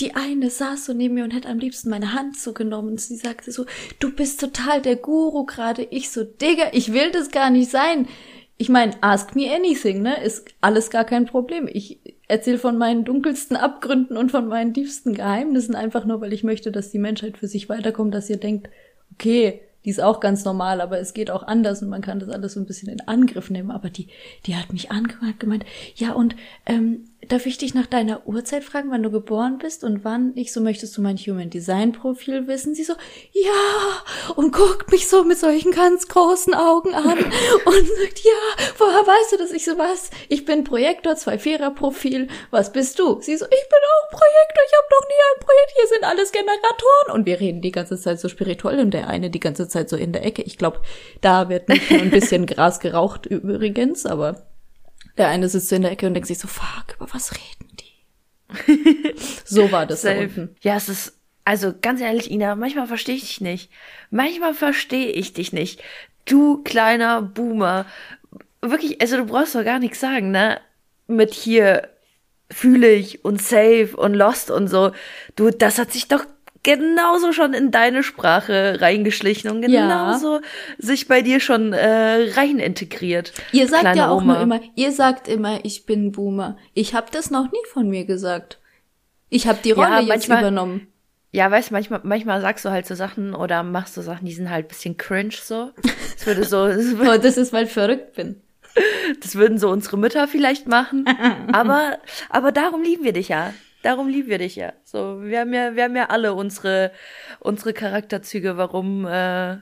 [0.00, 2.98] die eine saß so neben mir und hätte am liebsten meine Hand so genommen.
[2.98, 3.64] Sie sagte so,
[3.98, 5.86] du bist total der Guru gerade.
[5.90, 8.08] Ich so, Digga, ich will das gar nicht sein.
[8.58, 10.22] Ich meine, ask me anything, ne?
[10.22, 11.68] Ist alles gar kein Problem.
[11.70, 16.44] Ich erzähle von meinen dunkelsten Abgründen und von meinen tiefsten Geheimnissen einfach nur, weil ich
[16.44, 18.68] möchte, dass die Menschheit für sich weiterkommt, dass ihr denkt,
[19.12, 22.28] okay, die ist auch ganz normal, aber es geht auch anders und man kann das
[22.28, 23.70] alles so ein bisschen in Angriff nehmen.
[23.70, 24.08] Aber die,
[24.44, 26.34] die hat mich angemacht, gemeint, ja und
[26.66, 30.32] ähm, darf ich dich nach deiner Uhrzeit fragen, wann du geboren bist und wann?
[30.36, 32.74] Ich so, möchtest du mein Human Design Profil wissen?
[32.74, 32.94] Sie so,
[33.32, 39.06] ja, und guckt mich so mit solchen ganz großen Augen an und sagt, ja, woher
[39.06, 39.52] weißt du das?
[39.52, 40.10] Ich so, was?
[40.28, 42.28] Ich bin Projektor, zwei Vierer Profil.
[42.50, 43.20] Was bist du?
[43.20, 46.32] Sie so, ich bin auch Projektor, ich habe noch nie ein Projekt, hier sind alles
[46.32, 47.12] Generatoren.
[47.12, 49.96] Und wir reden die ganze Zeit so spirituell und der eine die ganze Zeit so
[49.96, 50.42] in der Ecke.
[50.42, 50.80] Ich glaube,
[51.20, 54.46] da wird nicht nur ein bisschen Gras geraucht übrigens, aber
[55.16, 57.76] der eine sitzt so in der Ecke und denkt sich so, fuck, über was reden
[57.80, 59.14] die?
[59.44, 60.54] so war das da unten.
[60.60, 63.70] Ja, es ist, also ganz ehrlich, Ina, manchmal verstehe ich dich nicht.
[64.10, 65.82] Manchmal verstehe ich dich nicht.
[66.24, 67.86] Du kleiner Boomer.
[68.60, 70.60] Wirklich, also du brauchst doch gar nichts sagen, ne?
[71.06, 71.88] Mit hier
[72.50, 74.92] fühle ich und safe und lost und so.
[75.34, 76.24] Du, das hat sich doch
[76.66, 80.42] genauso schon in deine Sprache reingeschlichen und genauso ja.
[80.78, 83.32] sich bei dir schon äh, rein integriert.
[83.52, 86.56] Ihr sagt ja auch nur immer, ihr sagt immer, ich bin Boomer.
[86.74, 88.58] Ich habe das noch nie von mir gesagt.
[89.28, 90.88] Ich habe die Rolle ja, jetzt übernommen.
[91.30, 94.26] Ja, weißt du, manchmal, manchmal sagst du halt so Sachen oder machst du so Sachen,
[94.26, 95.70] die sind halt bisschen cringe so.
[96.16, 96.66] Das würde so.
[96.66, 98.42] Das, würde, oh, das ist, weil ich verrückt bin.
[99.22, 101.04] Das würden so unsere Mütter vielleicht machen.
[101.52, 101.98] aber,
[102.28, 103.54] aber darum lieben wir dich ja.
[103.86, 104.72] Darum lieben wir dich ja.
[104.82, 106.90] So, wir haben ja, wir haben ja alle unsere,
[107.38, 109.58] unsere Charakterzüge, warum äh,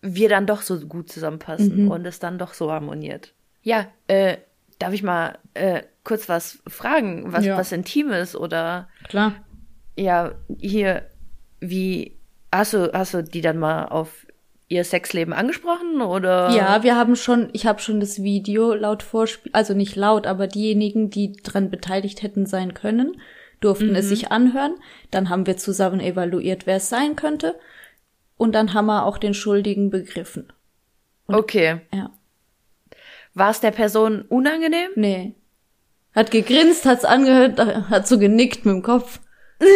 [0.00, 1.90] wir dann doch so gut zusammenpassen mhm.
[1.92, 3.32] und es dann doch so harmoniert.
[3.62, 4.38] Ja, äh,
[4.80, 7.56] darf ich mal äh, kurz was fragen, was, ja.
[7.56, 8.88] was Intimes oder?
[9.06, 9.34] Klar.
[9.96, 11.08] Ja, hier,
[11.60, 12.18] wie,
[12.50, 14.26] hast du, hast du die dann mal auf
[14.72, 16.50] ihr Sexleben angesprochen oder?
[16.50, 20.46] Ja, wir haben schon, ich habe schon das Video laut Vorspiel, also nicht laut, aber
[20.46, 23.20] diejenigen, die dran beteiligt hätten sein können,
[23.60, 23.96] durften mhm.
[23.96, 24.74] es sich anhören.
[25.10, 27.54] Dann haben wir zusammen evaluiert, wer es sein könnte.
[28.36, 30.52] Und dann haben wir auch den Schuldigen begriffen.
[31.26, 31.80] Und, okay.
[31.92, 32.10] Ja.
[33.34, 34.90] War es der Person unangenehm?
[34.96, 35.34] Nee.
[36.14, 37.58] Hat gegrinst, hat's angehört,
[37.88, 39.20] hat so genickt mit dem Kopf.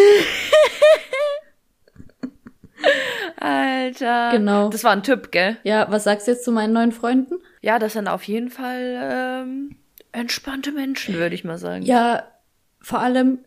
[3.38, 4.30] Alter.
[4.32, 4.68] Genau.
[4.70, 5.56] Das war ein Typ, gell?
[5.62, 7.36] Ja, was sagst du jetzt zu meinen neuen Freunden?
[7.60, 9.76] Ja, das sind auf jeden Fall ähm,
[10.12, 11.84] entspannte Menschen, würde ich mal sagen.
[11.84, 12.24] Ja,
[12.80, 13.40] vor allem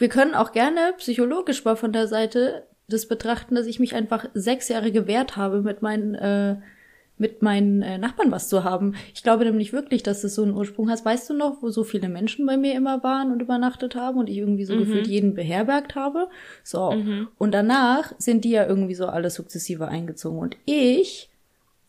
[0.00, 4.24] wir können auch gerne psychologisch mal von der Seite das betrachten, dass ich mich einfach
[4.32, 6.56] sechs Jahre gewehrt habe, mit meinen, äh,
[7.20, 8.94] mit meinen äh, Nachbarn was zu haben.
[9.14, 11.04] Ich glaube nämlich wirklich, dass das so einen Ursprung hat.
[11.04, 14.30] Weißt du noch, wo so viele Menschen bei mir immer waren und übernachtet haben und
[14.30, 14.78] ich irgendwie so mhm.
[14.80, 16.28] gefühlt jeden beherbergt habe?
[16.64, 16.92] So.
[16.92, 17.28] Mhm.
[17.36, 20.38] Und danach sind die ja irgendwie so alle sukzessive eingezogen.
[20.38, 21.28] Und ich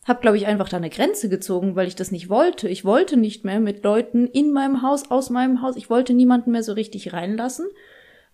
[0.04, 2.68] habe, glaube ich, einfach da eine Grenze gezogen, weil ich das nicht wollte.
[2.68, 5.76] Ich wollte nicht mehr mit Leuten in meinem Haus, aus meinem Haus.
[5.76, 7.66] Ich wollte niemanden mehr so richtig reinlassen.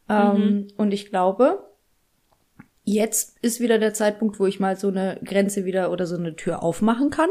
[0.09, 0.15] Mhm.
[0.17, 1.68] Ähm, und ich glaube,
[2.93, 6.37] jetzt ist wieder der Zeitpunkt, wo ich mal so eine Grenze wieder oder so eine
[6.37, 7.31] Tür aufmachen kann.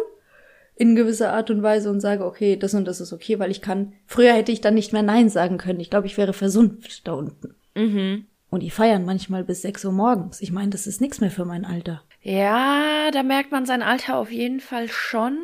[0.75, 3.61] In gewisser Art und Weise und sage, okay, das und das ist okay, weil ich
[3.61, 3.93] kann.
[4.05, 5.79] Früher hätte ich dann nicht mehr Nein sagen können.
[5.79, 7.55] Ich glaube, ich wäre versumpft da unten.
[7.75, 8.25] Mhm.
[8.49, 10.41] Und die feiern manchmal bis 6 Uhr morgens.
[10.41, 12.03] Ich meine, das ist nichts mehr für mein Alter.
[12.21, 15.37] Ja, da merkt man sein Alter auf jeden Fall schon.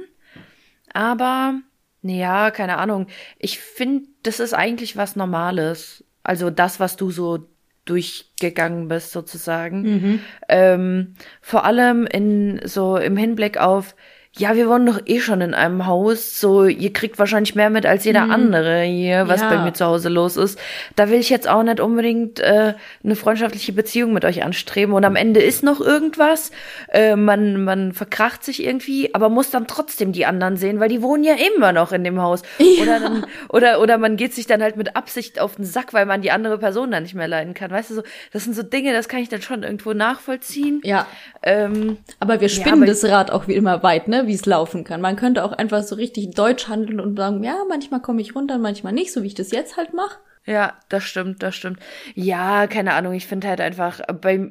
[0.94, 1.56] Aber,
[2.04, 3.08] ja, keine Ahnung.
[3.40, 6.04] Ich finde, das ist eigentlich was Normales.
[6.22, 7.48] Also das, was du so
[7.86, 9.82] durchgegangen bist, sozusagen.
[9.82, 10.20] Mhm.
[10.50, 13.96] Ähm, vor allem in so im Hinblick auf
[14.36, 17.86] ja, wir wohnen doch eh schon in einem Haus, so, ihr kriegt wahrscheinlich mehr mit
[17.86, 18.32] als jeder mhm.
[18.32, 19.50] andere hier, was ja.
[19.50, 20.58] bei mir zu Hause los ist.
[20.96, 25.06] Da will ich jetzt auch nicht unbedingt äh, eine freundschaftliche Beziehung mit euch anstreben und
[25.06, 26.50] am Ende ist noch irgendwas,
[26.90, 31.04] äh, man, man verkracht sich irgendwie, aber muss dann trotzdem die anderen sehen, weil die
[31.04, 32.42] wohnen ja immer noch in dem Haus.
[32.58, 32.82] Ja.
[32.82, 36.08] Oder, dann, oder, oder man geht sich dann halt mit Absicht auf den Sack, weil
[36.08, 37.70] man die andere Person dann nicht mehr leiden kann.
[37.70, 40.82] Weißt du, so, das sind so Dinge, das kann ich dann schon irgendwo nachvollziehen.
[40.84, 41.06] Ja.
[41.44, 44.23] Ähm, aber wir spinnen ja, aber das Rad auch wie immer weit, ne?
[44.28, 45.02] Wie es laufen kann.
[45.02, 48.58] Man könnte auch einfach so richtig deutsch handeln und sagen, ja, manchmal komme ich runter,
[48.58, 50.18] manchmal nicht, so wie ich das jetzt halt mache.
[50.46, 51.80] Ja, das stimmt, das stimmt.
[52.16, 54.50] Ja, keine Ahnung, ich finde halt einfach bei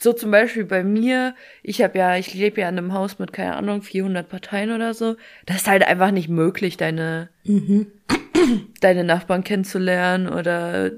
[0.00, 3.32] so zum Beispiel bei mir, ich habe ja, ich lebe ja in einem Haus mit
[3.32, 5.16] keine Ahnung 400 Parteien oder so.
[5.46, 7.88] Das ist halt einfach nicht möglich, deine mhm.
[8.80, 10.92] deine Nachbarn kennenzulernen oder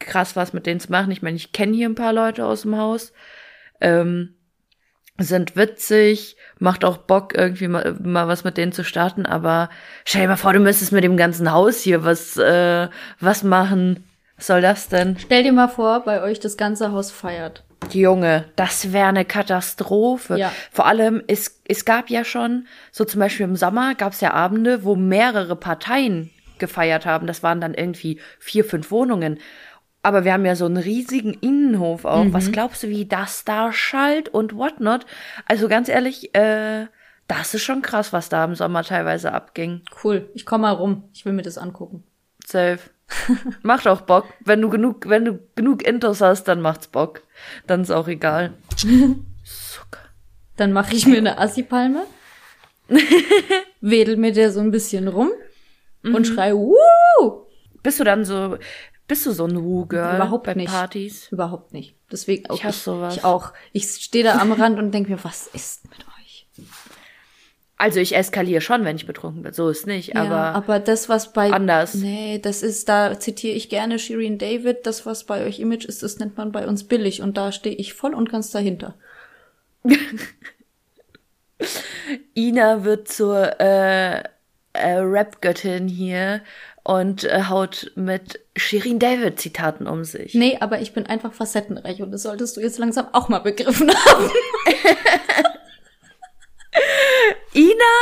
[0.00, 1.12] krass was mit denen zu machen.
[1.12, 3.12] Ich meine, ich kenne hier ein paar Leute aus dem Haus.
[3.80, 4.34] Ähm,
[5.20, 9.70] sind witzig, macht auch Bock, irgendwie mal, mal was mit denen zu starten, aber
[10.04, 12.88] stell dir mal vor, du müsstest mit dem ganzen Haus hier was, äh,
[13.20, 14.04] was machen.
[14.36, 15.16] Was soll das denn?
[15.18, 17.62] Stell dir mal vor, bei euch das ganze Haus feiert.
[17.92, 20.38] Junge, das wäre eine Katastrophe.
[20.38, 20.52] Ja.
[20.70, 24.32] Vor allem, es, es gab ja schon, so zum Beispiel im Sommer gab es ja
[24.32, 27.26] Abende, wo mehrere Parteien gefeiert haben.
[27.26, 29.38] Das waren dann irgendwie vier, fünf Wohnungen.
[30.02, 32.24] Aber wir haben ja so einen riesigen Innenhof auch.
[32.24, 32.32] Mhm.
[32.32, 35.04] Was glaubst du, wie das da schallt und whatnot?
[35.46, 36.86] Also ganz ehrlich, äh,
[37.28, 39.82] das ist schon krass, was da im Sommer teilweise abging.
[40.02, 40.28] Cool.
[40.34, 41.04] Ich komme mal rum.
[41.12, 42.02] Ich will mir das angucken.
[42.44, 42.80] Safe.
[43.62, 44.26] Macht auch Bock.
[44.44, 47.22] Wenn du genug, wenn du genug Intos hast, dann macht's Bock.
[47.66, 48.54] Dann ist auch egal.
[48.76, 50.00] Zucker.
[50.56, 52.04] Dann mache ich mir eine Assi-Palme,
[53.80, 55.30] wedel mir der so ein bisschen rum
[56.02, 56.14] mhm.
[56.14, 57.46] und schrei, Wuh!
[57.82, 58.58] Bist du dann so,
[59.06, 60.70] bist du so ein Woo-Girl Überhaupt bei nicht.
[60.70, 61.28] Partys?
[61.32, 61.96] Überhaupt nicht.
[62.12, 62.54] Deswegen auch.
[62.54, 63.16] Ich hasse sowas.
[63.16, 63.52] Ich auch.
[63.72, 66.46] Ich stehe da am Rand und denke mir, was ist mit euch?
[67.76, 69.54] Also ich eskaliere schon, wenn ich betrunken bin.
[69.54, 70.54] So ist nicht, ja, aber.
[70.54, 71.50] Aber das, was bei.
[71.50, 71.94] Anders.
[71.94, 74.86] Nee, das ist, da zitiere ich gerne Shirin David.
[74.86, 77.22] Das, was bei euch Image ist, das nennt man bei uns billig.
[77.22, 78.94] Und da stehe ich voll und ganz dahinter.
[82.34, 84.24] Ina wird zur äh,
[84.80, 86.42] äh, Rap-Göttin hier
[86.82, 90.34] und äh, haut mit Shirin David Zitaten um sich.
[90.34, 93.90] Nee, aber ich bin einfach facettenreich und das solltest du jetzt langsam auch mal begriffen
[94.06, 94.30] haben.
[97.54, 97.94] Ina,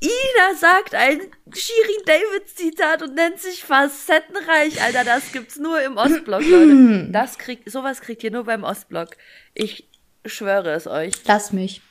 [0.00, 1.20] Ina sagt ein
[1.54, 4.82] Shirin David Zitat und nennt sich facettenreich.
[4.82, 7.08] Alter, das gibt's nur im Ostblock, Leute.
[7.12, 9.10] Das kriegt, sowas kriegt ihr nur beim Ostblock.
[9.54, 9.88] Ich
[10.24, 11.12] schwöre es euch.
[11.26, 11.82] Lass mich.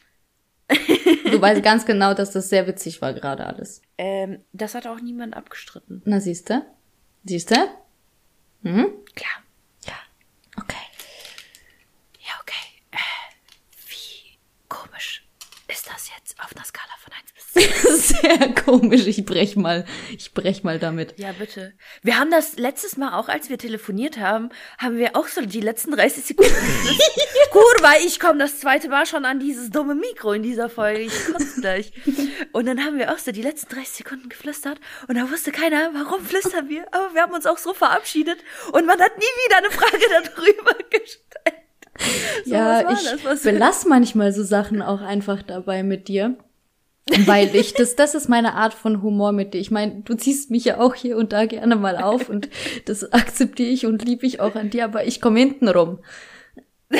[0.67, 3.81] Du weißt ganz genau, dass das sehr witzig war gerade alles.
[3.97, 6.01] Ähm, das hat auch niemand abgestritten.
[6.05, 6.65] Na, siehste?
[7.23, 7.55] Siehste?
[8.63, 8.87] Hm?
[9.15, 9.43] Klar.
[9.85, 9.93] Ja.
[10.57, 10.75] Okay.
[12.19, 12.65] Ja, okay.
[12.91, 12.97] Äh,
[13.87, 15.27] wie komisch
[15.67, 17.25] ist das jetzt auf einer Skala von 1
[18.07, 19.07] Sehr komisch.
[19.07, 19.85] Ich brech mal,
[20.17, 21.17] ich brech mal damit.
[21.17, 21.73] Ja, bitte.
[22.01, 25.61] Wir haben das letztes Mal auch, als wir telefoniert haben, haben wir auch so die
[25.61, 26.51] letzten 30 Sekunden.
[27.55, 31.03] Kurva, ich komme das zweite Mal schon an dieses dumme Mikro in dieser Folge.
[31.03, 31.93] Ich kotze gleich.
[32.51, 35.91] Und dann haben wir auch so die letzten 30 Sekunden geflüstert und da wusste keiner,
[35.93, 36.85] warum flüstern wir.
[36.91, 38.39] Aber wir haben uns auch so verabschiedet
[38.73, 40.03] und man hat nie wieder eine Frage
[40.35, 42.43] darüber gestellt.
[42.43, 46.35] So, ja, ich belass manchmal so Sachen auch einfach dabei mit dir.
[47.25, 49.61] Weil ich, das, das ist meine Art von Humor mit dir.
[49.61, 52.49] Ich meine, du ziehst mich ja auch hier und da gerne mal auf und
[52.83, 55.99] das akzeptiere ich und liebe ich auch an dir, aber ich komme hinten rum.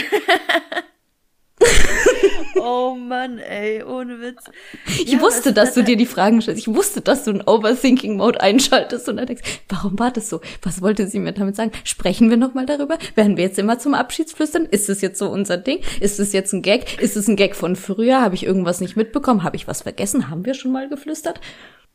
[2.59, 4.43] oh Mann, ey, ohne Witz.
[4.87, 6.67] Ich ja, wusste, dass du dir die Fragen stellst.
[6.67, 10.41] Ich wusste, dass du einen Overthinking-Mode einschaltest und dann denkst, warum war das so?
[10.61, 11.71] Was wollte sie mir damit sagen?
[11.83, 12.97] Sprechen wir nochmal darüber?
[13.15, 14.65] Werden wir jetzt immer zum Abschiedsflüstern?
[14.65, 15.81] Ist das jetzt so unser Ding?
[15.99, 16.99] Ist das jetzt ein Gag?
[16.99, 18.21] Ist es ein Gag von früher?
[18.21, 19.43] Habe ich irgendwas nicht mitbekommen?
[19.43, 20.29] Habe ich was vergessen?
[20.29, 21.39] Haben wir schon mal geflüstert?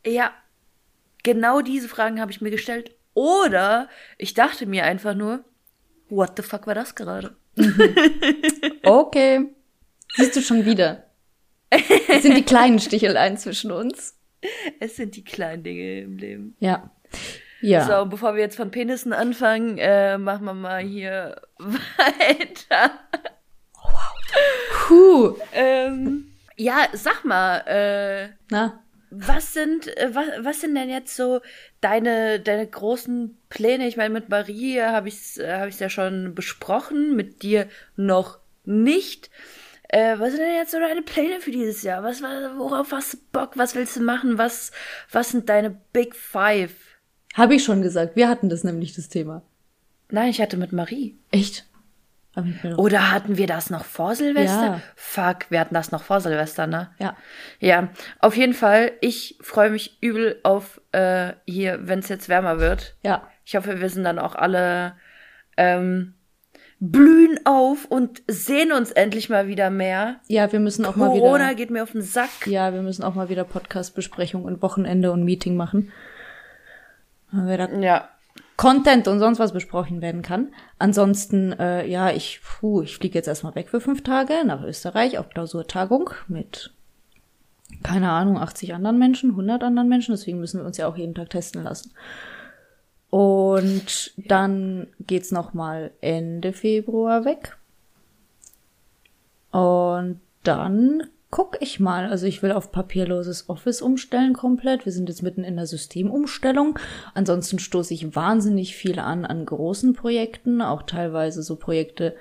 [0.06, 0.32] Ja,
[1.22, 2.92] genau diese Fragen habe ich mir gestellt.
[3.14, 5.44] Oder ich dachte mir einfach nur,
[6.10, 7.36] what the fuck war das gerade?
[7.56, 7.94] Mhm.
[8.82, 9.46] Okay.
[10.16, 11.04] Siehst du schon wieder.
[11.70, 14.16] Es sind die kleinen Sticheleien zwischen uns.
[14.80, 16.56] Es sind die kleinen Dinge im Leben.
[16.58, 16.90] Ja.
[17.60, 17.84] Ja.
[17.86, 22.90] So, bevor wir jetzt von Penissen anfangen, äh, machen wir mal hier weiter.
[23.74, 24.86] Oh, wow.
[24.88, 25.36] Puh.
[25.52, 28.82] Ähm, ja, sag mal, äh, Na?
[29.10, 31.40] Was sind, äh, was, was sind denn jetzt so
[31.80, 33.88] deine, deine großen Pläne?
[33.88, 37.68] Ich meine, mit Marie habe ich es äh, hab ich's ja schon besprochen, mit dir
[37.96, 39.30] noch nicht.
[39.88, 42.04] Äh, was sind denn jetzt so deine Pläne für dieses Jahr?
[42.04, 43.52] Was, worauf hast du Bock?
[43.56, 44.38] Was willst du machen?
[44.38, 44.70] Was,
[45.10, 46.72] was sind deine Big Five?
[47.34, 48.14] Habe ich schon gesagt.
[48.14, 49.42] Wir hatten das nämlich, das Thema.
[50.08, 51.16] Nein, ich hatte mit Marie.
[51.30, 51.66] Echt?
[52.76, 54.64] Oder hatten wir das noch vor Silvester?
[54.66, 54.80] Ja.
[54.94, 56.90] Fuck, wir hatten das noch vor Silvester, ne?
[56.98, 57.16] Ja.
[57.58, 57.88] Ja,
[58.20, 58.92] auf jeden Fall.
[59.00, 62.94] Ich freue mich übel auf äh, hier, wenn es jetzt wärmer wird.
[63.02, 63.28] Ja.
[63.44, 64.94] Ich hoffe, wir sind dann auch alle
[65.56, 66.14] ähm,
[66.78, 70.20] blühen auf und sehen uns endlich mal wieder mehr.
[70.28, 71.26] Ja, wir müssen auch Corona mal wieder.
[71.26, 72.46] Corona geht mir auf den Sack.
[72.46, 75.92] Ja, wir müssen auch mal wieder Podcast-Besprechung und Wochenende und Meeting machen.
[77.32, 78.08] Weil da Ja.
[78.60, 80.52] Content und sonst was besprochen werden kann.
[80.78, 85.16] Ansonsten, äh, ja, ich, puh, ich fliege jetzt erstmal weg für fünf Tage nach Österreich
[85.16, 86.70] auf Klausurtagung mit,
[87.82, 90.12] keine Ahnung, 80 anderen Menschen, 100 anderen Menschen.
[90.12, 91.92] Deswegen müssen wir uns ja auch jeden Tag testen lassen.
[93.08, 97.56] Und dann geht's noch mal Ende Februar weg.
[99.52, 102.08] Und dann guck ich mal.
[102.08, 104.84] Also ich will auf papierloses Office umstellen komplett.
[104.84, 106.78] Wir sind jetzt mitten in der Systemumstellung.
[107.14, 112.16] Ansonsten stoße ich wahnsinnig viel an an großen Projekten, auch teilweise so Projekte,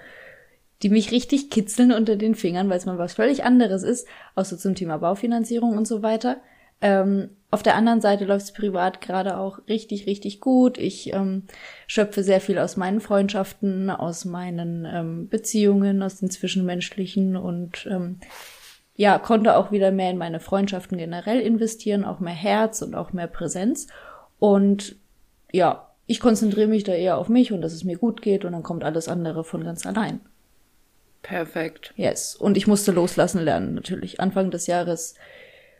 [0.84, 4.58] die mich richtig kitzeln unter den Fingern, weil es mal was völlig anderes ist, außer
[4.58, 6.38] zum Thema Baufinanzierung und so weiter.
[6.82, 10.78] Ähm, auf der anderen Seite läuft es privat gerade auch richtig, richtig gut.
[10.78, 11.43] Ich ähm,
[11.88, 18.19] schöpfe sehr viel aus meinen Freundschaften, aus meinen ähm, Beziehungen, aus den zwischenmenschlichen und ähm,
[18.99, 23.13] ja, konnte auch wieder mehr in meine Freundschaften generell investieren, auch mehr Herz und auch
[23.13, 23.88] mehr Präsenz.
[24.39, 24.97] Und
[25.53, 28.51] ja, ich konzentriere mich da eher auf mich und dass es mir gut geht und
[28.51, 30.19] dann kommt alles andere von ganz allein.
[31.21, 31.93] Perfekt.
[31.95, 32.35] Yes.
[32.35, 34.19] Und ich musste loslassen lernen, natürlich.
[34.19, 35.15] Anfang des Jahres.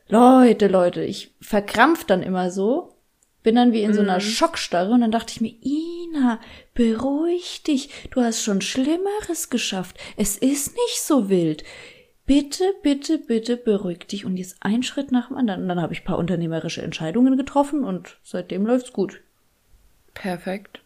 [0.08, 2.94] Leute, Leute, ich verkrampf dann immer so,
[3.44, 6.40] bin dann wie in so einer Schockstarre und dann dachte ich mir, Ina,
[6.74, 9.98] beruhig dich, du hast schon Schlimmeres geschafft.
[10.16, 11.66] Es ist nicht so wild
[12.30, 15.64] bitte, bitte, bitte beruhig dich und jetzt ein Schritt nach dem anderen.
[15.64, 19.20] Und dann habe ich ein paar unternehmerische Entscheidungen getroffen und seitdem läuft's gut.
[20.14, 20.82] Perfekt.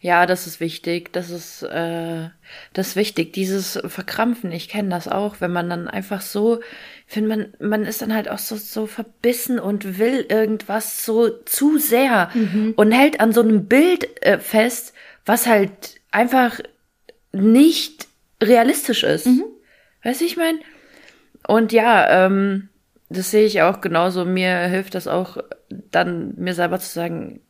[0.00, 1.12] Ja, das ist wichtig.
[1.12, 2.30] Das ist, äh,
[2.72, 3.34] das ist wichtig.
[3.34, 6.60] Dieses Verkrampfen, ich kenne das auch, wenn man dann einfach so,
[7.06, 11.76] finde man, man ist dann halt auch so, so verbissen und will irgendwas so zu
[11.76, 12.72] sehr mhm.
[12.76, 14.94] und hält an so einem Bild äh, fest,
[15.26, 16.58] was halt einfach
[17.32, 18.08] nicht
[18.42, 19.26] realistisch ist.
[19.26, 19.44] Mhm.
[20.04, 20.60] Weißt du, ich meine?
[21.48, 22.68] Und ja, ähm,
[23.08, 24.24] das sehe ich auch genauso.
[24.24, 25.38] Mir hilft das auch,
[25.68, 27.40] dann mir selber zu sagen,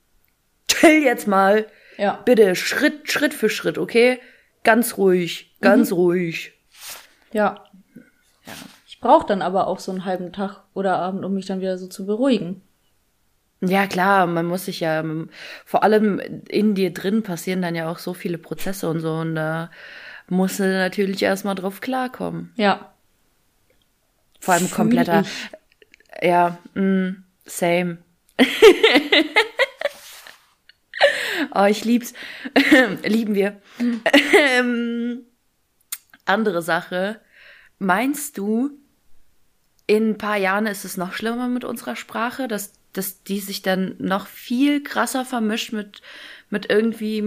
[0.68, 1.66] chill jetzt mal.
[1.98, 2.22] Ja.
[2.24, 4.20] Bitte, Schritt, Schritt für Schritt, okay?
[4.62, 5.96] Ganz ruhig, ganz mhm.
[5.96, 6.52] ruhig.
[7.32, 7.64] Ja.
[8.46, 8.52] ja.
[8.86, 11.76] Ich brauche dann aber auch so einen halben Tag oder Abend, um mich dann wieder
[11.76, 12.62] so zu beruhigen.
[13.60, 15.04] Ja, klar, man muss sich ja,
[15.64, 19.34] vor allem in dir drin passieren dann ja auch so viele Prozesse und so und
[19.34, 19.70] da
[20.28, 22.52] musst du natürlich erstmal drauf klarkommen.
[22.56, 22.92] Ja.
[24.40, 25.24] Vor allem kompletter.
[26.20, 27.98] Ja, mm, same.
[31.54, 32.14] oh, ich lieb's.
[33.04, 33.60] Lieben wir.
[34.58, 35.22] ähm,
[36.24, 37.20] andere Sache.
[37.78, 38.70] Meinst du,
[39.86, 43.62] in ein paar Jahren ist es noch schlimmer mit unserer Sprache, dass, dass die sich
[43.62, 46.00] dann noch viel krasser vermischt mit,
[46.50, 47.22] mit irgendwie,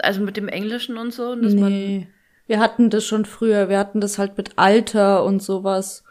[0.00, 1.30] also mit dem Englischen und so?
[1.30, 1.60] Und dass nee.
[1.60, 2.06] man
[2.50, 6.02] wir hatten das schon früher, wir hatten das halt mit Alter und sowas.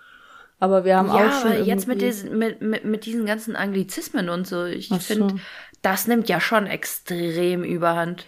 [0.57, 1.51] Aber wir haben ja, auch schon.
[1.51, 5.39] Ja, jetzt mit diesen, mit, mit, mit diesen ganzen Anglizismen und so, ich finde, so.
[5.81, 8.25] das nimmt ja schon extrem überhand.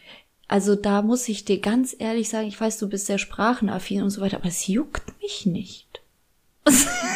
[0.49, 4.09] Also da muss ich dir ganz ehrlich sagen, ich weiß, du bist sehr sprachenaffin und
[4.09, 6.01] so weiter, aber es juckt mich nicht.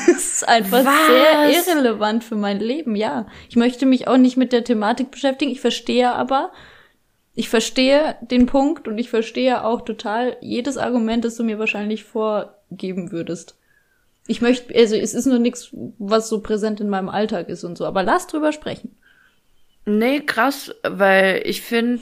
[0.08, 1.08] Es ist einfach Was?
[1.08, 3.26] sehr irrelevant für mein Leben, ja.
[3.50, 5.52] Ich möchte mich auch nicht mit der Thematik beschäftigen.
[5.52, 6.52] Ich verstehe aber,
[7.36, 12.06] ich verstehe den Punkt und ich verstehe auch total jedes Argument, das du mir wahrscheinlich
[12.06, 13.58] vorgeben würdest.
[14.28, 15.70] Ich möchte, also es ist nur nichts,
[16.00, 18.96] was so präsent in meinem Alltag ist und so, aber lass drüber sprechen.
[19.86, 22.02] Nee, krass, weil ich finde,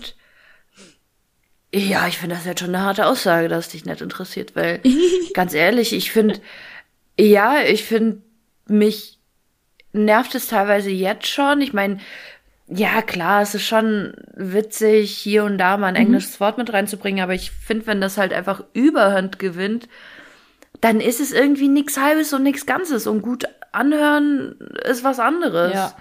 [1.74, 4.82] ja, ich finde das jetzt schon eine harte Aussage, dass dich nicht interessiert, weil
[5.34, 6.40] ganz ehrlich, ich finde,
[7.20, 8.22] ja, ich finde,
[8.68, 9.20] mich
[9.92, 11.62] nervt es teilweise jetzt schon.
[11.62, 12.00] Ich meine,
[12.76, 16.08] ja, klar, es ist schon witzig, hier und da mal ein mhm.
[16.08, 19.88] englisches Wort mit reinzubringen, aber ich finde, wenn das halt einfach Überhand gewinnt,
[20.82, 23.08] dann ist es irgendwie nichts Halbes und nichts Ganzes.
[23.08, 25.74] Und gut anhören ist was anderes.
[25.74, 25.96] Ja.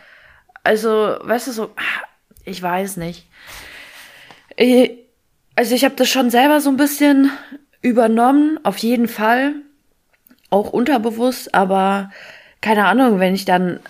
[0.65, 1.71] Also, weißt du, so,
[2.45, 3.29] ich weiß nicht.
[5.57, 7.31] Also, ich habe das schon selber so ein bisschen
[7.83, 9.55] übernommen, auf jeden Fall.
[10.51, 12.11] Auch unterbewusst, aber
[12.61, 13.81] keine Ahnung, wenn ich dann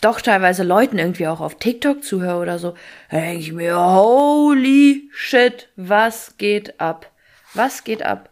[0.00, 2.74] doch teilweise Leuten irgendwie auch auf TikTok zuhöre oder so,
[3.10, 7.10] dann denke ich mir, holy shit, was geht ab?
[7.54, 8.30] Was geht ab?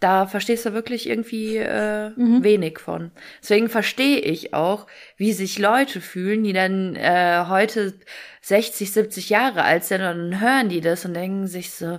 [0.00, 2.44] da verstehst du wirklich irgendwie äh, mhm.
[2.44, 3.10] wenig von.
[3.42, 7.94] Deswegen verstehe ich auch, wie sich Leute fühlen, die dann äh, heute
[8.42, 11.98] 60, 70 Jahre alt sind und dann hören die das und denken sich so,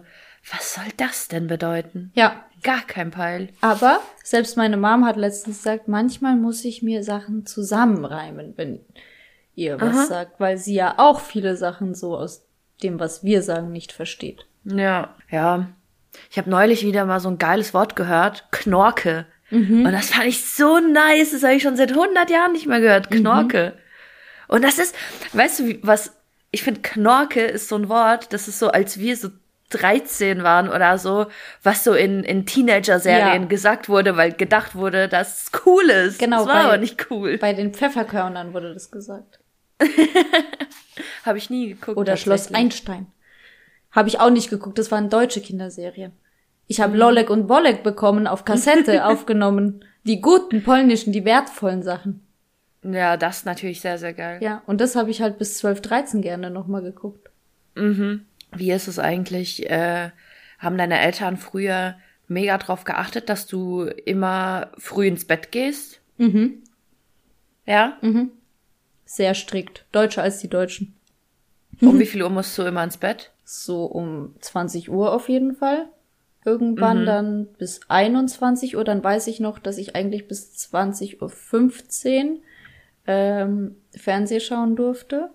[0.52, 2.12] was soll das denn bedeuten?
[2.16, 2.44] Ja.
[2.64, 3.50] Gar kein Peil.
[3.62, 8.80] Aber selbst meine Mom hat letztens gesagt, manchmal muss ich mir Sachen zusammenreimen, wenn
[9.54, 10.06] ihr was Aha.
[10.06, 12.48] sagt, weil sie ja auch viele Sachen so aus
[12.82, 14.48] dem, was wir sagen, nicht versteht.
[14.64, 15.70] Ja, ja.
[16.32, 19.28] Ich habe neulich wieder mal so ein geiles Wort gehört, Knorke.
[19.52, 19.86] Mhm.
[19.86, 21.32] Und das fand ich so nice.
[21.32, 23.74] Das habe ich schon seit 100 Jahren nicht mehr gehört, Knorke.
[23.76, 24.56] Mhm.
[24.56, 24.96] Und das ist,
[25.34, 26.16] weißt du, was,
[26.52, 29.30] ich finde, Knorke ist so ein Wort, das ist so, als wir so
[29.70, 31.28] 13 waren oder so,
[31.64, 33.48] was so in, in Teenager-Serien ja.
[33.48, 36.20] gesagt wurde, weil gedacht wurde, dass es cool ist.
[36.20, 36.40] Genau.
[36.40, 37.38] Das war bei, aber nicht cool.
[37.38, 39.40] Bei den Pfefferkörnern wurde das gesagt.
[41.26, 41.98] Habe ich nie geguckt.
[41.98, 43.08] Oder Schloss Einstein.
[43.92, 46.12] Habe ich auch nicht geguckt, das war eine deutsche Kinderserie.
[46.68, 49.84] Ich habe Lolek und Bolek bekommen, auf Kassette aufgenommen.
[50.04, 52.22] Die guten polnischen, die wertvollen Sachen.
[52.84, 54.40] Ja, das ist natürlich sehr, sehr geil.
[54.42, 57.30] Ja, und das habe ich halt bis 12, 13 gerne nochmal geguckt.
[57.76, 58.26] Mhm.
[58.60, 59.70] Wie ist es eigentlich?
[59.70, 60.12] Äh,
[60.60, 61.96] haben deine Eltern früher
[62.28, 66.02] mega drauf geachtet, dass du immer früh ins Bett gehst?
[66.18, 66.64] Mhm.
[67.66, 67.98] Ja?
[68.02, 68.32] Mhm.
[69.06, 69.86] Sehr strikt.
[69.92, 70.96] Deutscher als die Deutschen.
[71.82, 73.32] Um wie viel Uhr musst du immer ins Bett?
[73.44, 75.88] So um 20 Uhr auf jeden Fall.
[76.44, 77.06] Irgendwann mhm.
[77.06, 78.84] dann bis 21 Uhr.
[78.84, 82.40] Dann weiß ich noch, dass ich eigentlich bis 20.15 Uhr
[83.06, 85.30] ähm, Fernseh schauen durfte.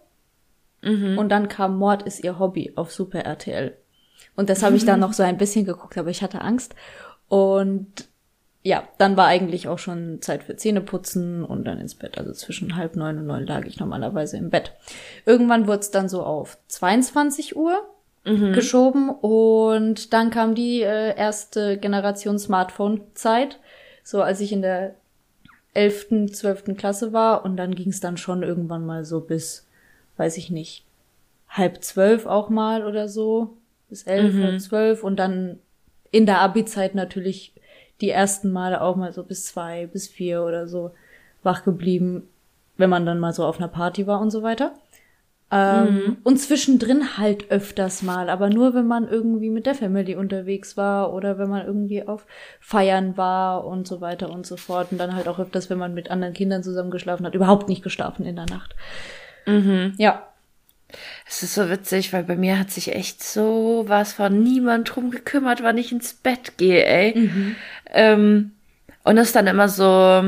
[0.82, 1.18] Mhm.
[1.18, 3.76] Und dann kam Mord ist ihr Hobby auf Super RTL.
[4.34, 6.74] Und das habe ich dann noch so ein bisschen geguckt, aber ich hatte Angst.
[7.28, 8.08] Und
[8.62, 12.16] ja, dann war eigentlich auch schon Zeit für Zähneputzen und dann ins Bett.
[12.16, 14.72] Also zwischen halb neun und neun lag ich normalerweise im Bett.
[15.26, 17.82] Irgendwann wurde es dann so auf 22 Uhr
[18.24, 18.52] mhm.
[18.52, 23.58] geschoben und dann kam die äh, erste Generation Smartphone-Zeit.
[24.04, 24.94] So als ich in der
[25.74, 29.66] elften, zwölften Klasse war und dann ging es dann schon irgendwann mal so bis,
[30.16, 30.84] weiß ich nicht,
[31.48, 33.56] halb zwölf auch mal oder so.
[33.88, 34.42] Bis elf, mhm.
[34.42, 35.58] halb zwölf und dann
[36.10, 37.52] in der Abi-Zeit natürlich
[38.00, 40.92] die ersten Male auch mal so bis zwei, bis vier oder so
[41.42, 42.28] wach geblieben,
[42.76, 44.72] wenn man dann mal so auf einer Party war und so weiter.
[45.50, 46.16] Ähm, mhm.
[46.22, 51.12] Und zwischendrin halt öfters mal, aber nur wenn man irgendwie mit der Family unterwegs war
[51.12, 52.26] oder wenn man irgendwie auf
[52.58, 54.88] Feiern war und so weiter und so fort.
[54.90, 57.82] Und dann halt auch öfters, wenn man mit anderen Kindern zusammen geschlafen hat, überhaupt nicht
[57.82, 58.74] geschlafen in der Nacht.
[59.46, 59.94] Mhm.
[59.98, 60.26] Ja,
[61.26, 65.10] es ist so witzig, weil bei mir hat sich echt so was von niemand drum
[65.10, 67.18] gekümmert, wann ich ins Bett gehe, ey.
[67.18, 67.56] Mhm.
[67.90, 68.50] Ähm,
[69.04, 70.22] und das ist dann immer so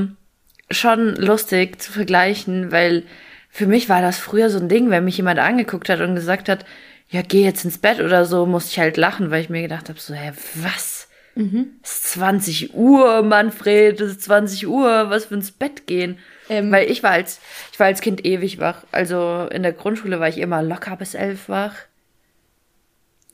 [0.70, 3.04] schon lustig zu vergleichen, weil
[3.50, 6.48] für mich war das früher so ein Ding, wenn mich jemand angeguckt hat und gesagt
[6.48, 6.64] hat,
[7.10, 9.88] ja, geh jetzt ins Bett oder so, musste ich halt lachen, weil ich mir gedacht
[9.88, 11.08] habe, so, hä, was?
[11.36, 11.74] Mhm.
[11.82, 16.18] Es ist 20 Uhr, Manfred, es ist 20 Uhr, was für ins Bett gehen.
[16.48, 17.40] Ähm, Weil ich war als,
[17.72, 18.84] ich war als Kind ewig wach.
[18.92, 21.74] Also in der Grundschule war ich immer locker bis elf wach.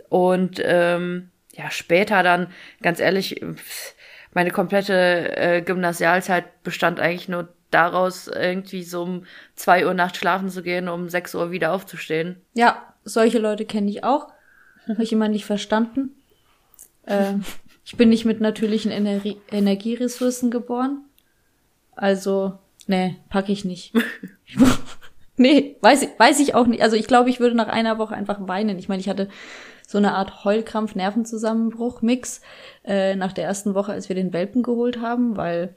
[0.09, 2.49] Und ähm, ja, später dann,
[2.83, 3.45] ganz ehrlich,
[4.33, 10.51] meine komplette äh, Gymnasialzeit bestand eigentlich nur daraus, irgendwie so um zwei Uhr nachts schlafen
[10.51, 12.37] zu gehen, um sechs Uhr wieder aufzustehen.
[12.55, 14.29] Ja, solche Leute kenne ich auch.
[14.89, 16.15] Habe ich immer nicht verstanden.
[17.07, 17.33] Äh,
[17.83, 21.07] ich bin nicht mit natürlichen Ener Energieressourcen geboren.
[21.97, 22.59] Also
[22.91, 23.95] Nee, packe ich nicht.
[25.37, 26.83] nee, weiß, weiß ich auch nicht.
[26.83, 28.81] Also ich glaube, ich würde nach einer Woche einfach weinen.
[28.81, 29.29] Ich meine, ich hatte
[29.87, 32.41] so eine Art Heulkrampf, Nervenzusammenbruch, Mix
[32.85, 35.77] äh, nach der ersten Woche, als wir den Welpen geholt haben, weil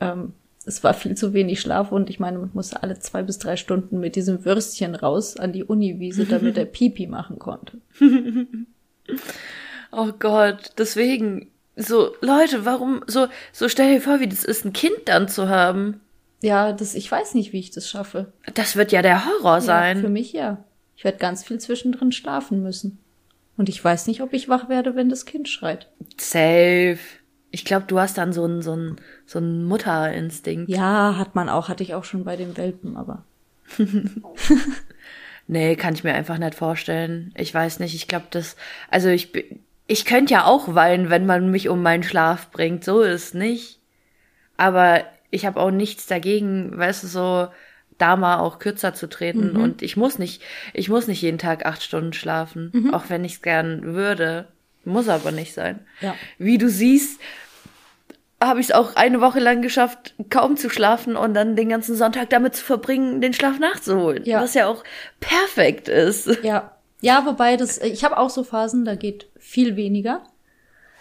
[0.00, 0.32] ähm,
[0.64, 3.56] es war viel zu wenig Schlaf und ich meine, man musste alle zwei bis drei
[3.56, 7.78] Stunden mit diesem Würstchen raus an die Uniwiese, damit er Pipi machen konnte.
[9.90, 14.72] oh Gott, deswegen So, Leute, warum, so, so stell dir vor, wie das ist, ein
[14.72, 16.00] Kind dann zu haben.
[16.40, 18.32] Ja, das, ich weiß nicht, wie ich das schaffe.
[18.54, 19.96] Das wird ja der Horror sein.
[19.96, 20.64] Ja, für mich ja.
[20.96, 22.98] Ich werde ganz viel zwischendrin schlafen müssen.
[23.56, 25.88] Und ich weiß nicht, ob ich wach werde, wenn das Kind schreit.
[26.16, 26.98] Safe.
[27.50, 30.70] Ich glaube, du hast dann so einen so einen so einen Mutterinstinkt.
[30.70, 33.24] Ja, hat man auch, hatte ich auch schon bei den Welpen, aber.
[35.46, 37.32] nee, kann ich mir einfach nicht vorstellen.
[37.36, 38.56] Ich weiß nicht, ich glaube, das
[38.90, 39.32] also ich
[39.88, 43.80] ich könnte ja auch weinen, wenn man mich um meinen Schlaf bringt, so ist nicht.
[44.56, 47.48] Aber ich habe auch nichts dagegen, weißt du, so
[47.98, 49.52] da mal auch kürzer zu treten.
[49.52, 49.60] Mhm.
[49.60, 52.94] Und ich muss nicht, ich muss nicht jeden Tag acht Stunden schlafen, mhm.
[52.94, 54.46] auch wenn ich es gern würde.
[54.84, 55.80] Muss aber nicht sein.
[56.00, 56.14] Ja.
[56.38, 57.20] Wie du siehst,
[58.40, 61.96] habe ich es auch eine Woche lang geschafft, kaum zu schlafen und dann den ganzen
[61.96, 64.24] Sonntag damit zu verbringen, den Schlaf nachzuholen.
[64.24, 64.40] Ja.
[64.40, 64.84] Was ja auch
[65.20, 66.42] perfekt ist.
[66.42, 66.72] Ja.
[67.00, 70.24] Ja, wobei das, ich habe auch so Phasen, da geht viel weniger.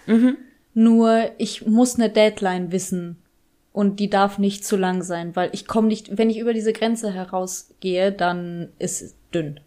[0.05, 0.37] Mhm.
[0.73, 3.17] Nur ich muss eine Deadline wissen
[3.77, 6.73] und die darf nicht zu lang sein, weil ich komme nicht, wenn ich über diese
[6.73, 9.59] Grenze herausgehe, dann ist es dünn.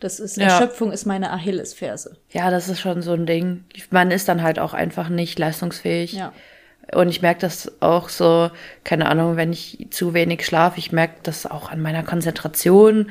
[0.00, 0.44] Das ist, ja.
[0.44, 2.16] Erschöpfung ist meine Achillesferse.
[2.30, 3.64] Ja, das ist schon so ein Ding.
[3.90, 6.14] Man ist dann halt auch einfach nicht leistungsfähig.
[6.14, 6.32] Ja.
[6.94, 8.50] Und ich merke das auch so,
[8.84, 13.10] keine Ahnung, wenn ich zu wenig schlafe, ich merke das auch an meiner Konzentration,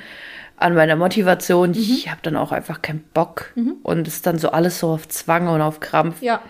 [0.56, 1.70] an meiner Motivation.
[1.70, 1.78] Mhm.
[1.78, 3.52] Ich habe dann auch einfach keinen Bock.
[3.54, 3.76] Mhm.
[3.84, 6.24] Und es ist dann so alles so auf Zwang und auf Krampf.
[6.24, 6.42] Ja.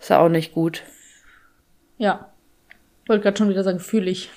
[0.00, 0.82] Ist ja auch nicht gut.
[1.98, 2.30] Ja.
[3.06, 4.30] Wollte gerade schon wieder sagen, fühle ich.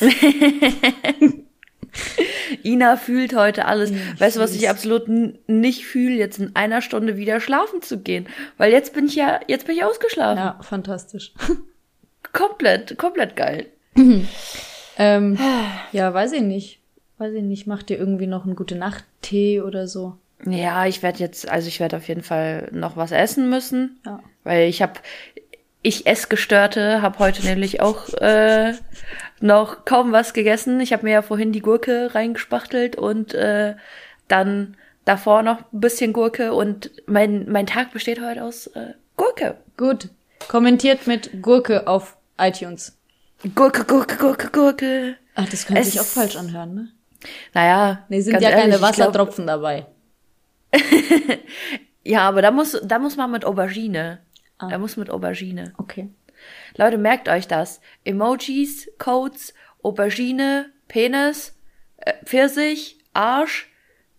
[2.62, 3.90] Ina fühlt heute alles.
[3.90, 5.08] Ich weißt du, was ich absolut
[5.46, 8.26] nicht fühle, jetzt in einer Stunde wieder schlafen zu gehen?
[8.56, 10.38] Weil jetzt bin ich ja, jetzt bin ich ausgeschlafen.
[10.38, 11.32] Ja, fantastisch.
[12.32, 13.66] komplett, komplett geil.
[14.98, 15.38] ähm,
[15.92, 16.80] ja, weiß ich nicht.
[17.18, 20.16] Weiß ich nicht, macht dir irgendwie noch einen gute Nacht-Tee oder so?
[20.46, 23.98] Ja, ich werde jetzt, also ich werde auf jeden Fall noch was essen müssen.
[24.06, 24.20] Ja.
[24.44, 24.94] Weil ich habe,
[25.82, 28.74] ich Essgestörte, habe heute nämlich auch äh,
[29.40, 30.80] noch kaum was gegessen.
[30.80, 33.74] Ich habe mir ja vorhin die Gurke reingespachtelt und äh,
[34.26, 39.56] dann davor noch ein bisschen Gurke und mein, mein Tag besteht heute aus äh, Gurke.
[39.76, 40.08] Gut.
[40.48, 42.98] Kommentiert mit Gurke auf iTunes.
[43.54, 45.16] Gurke, Gurke, Gurke, Gurke.
[45.34, 46.88] Ach, das könnte es sich auch falsch anhören, ne?
[47.54, 48.04] Naja.
[48.08, 49.60] Nee, sind ja ehrlich, keine Wassertropfen glaub...
[49.60, 49.86] dabei.
[52.04, 54.20] ja, aber da muss, da muss man mit Aubergine.
[54.58, 54.68] Ah.
[54.68, 55.72] Da muss mit Aubergine.
[55.78, 56.08] Okay.
[56.76, 57.80] Leute, merkt euch das.
[58.04, 61.56] Emojis, Codes, Aubergine, Penis,
[61.98, 63.68] äh, Pfirsich, Arsch,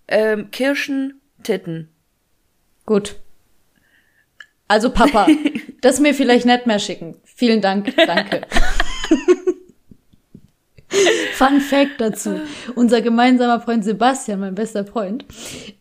[0.07, 1.89] ähm, Kirschen, Titten.
[2.85, 3.17] Gut.
[4.67, 5.27] Also Papa,
[5.81, 7.17] das mir vielleicht nicht mehr schicken.
[7.23, 8.41] Vielen Dank, danke.
[11.33, 12.41] Fun Fact dazu.
[12.75, 15.25] Unser gemeinsamer Freund Sebastian, mein bester Freund,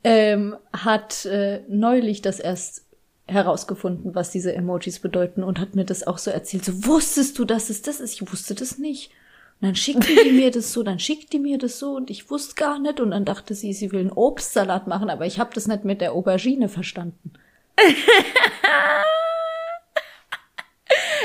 [0.04, 2.87] ähm, hat äh, neulich das erst
[3.28, 6.64] herausgefunden, was diese Emojis bedeuten und hat mir das auch so erzählt.
[6.64, 8.14] So, wusstest du, dass es das ist?
[8.14, 9.10] Ich wusste das nicht.
[9.60, 12.30] Und dann schickte die mir das so, dann schickt die mir das so und ich
[12.30, 15.50] wusste gar nicht und dann dachte sie, sie will einen Obstsalat machen, aber ich habe
[15.52, 17.32] das nicht mit der Aubergine verstanden.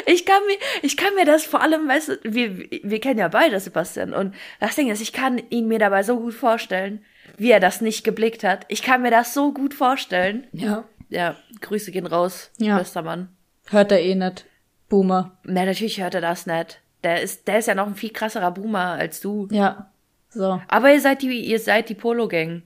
[0.07, 3.27] ich kann mir, ich kann mir das vor allem, weißt du, wir, wir kennen ja
[3.27, 7.05] beide Sebastian und das Ding ist, ich kann ihn mir dabei so gut vorstellen,
[7.37, 8.65] wie er das nicht geblickt hat.
[8.67, 10.47] Ich kann mir das so gut vorstellen.
[10.51, 10.85] Ja.
[11.13, 12.77] Ja, Grüße gehen raus, ja.
[12.77, 13.29] bester Mann.
[13.69, 14.45] Hört er eh nicht.
[14.89, 15.37] Boomer.
[15.43, 16.81] Na, natürlich hört er das nicht.
[17.03, 19.47] Der ist, der ist ja noch ein viel krasserer Boomer als du.
[19.51, 19.91] Ja.
[20.29, 20.59] So.
[20.67, 22.63] Aber ihr seid die, ihr seid die Polo-Gang.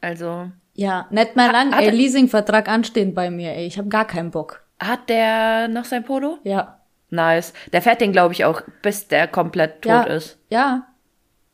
[0.00, 0.50] Also.
[0.72, 3.66] Ja, nicht mehr lang, hat, ey, Leasingvertrag anstehen bei mir, ey.
[3.66, 4.64] Ich hab gar keinen Bock.
[4.78, 6.38] Hat der noch sein Polo?
[6.42, 6.80] Ja.
[7.10, 7.52] Nice.
[7.72, 10.38] Der fährt den, glaube ich, auch, bis der komplett tot ja, ist.
[10.48, 10.86] Ja.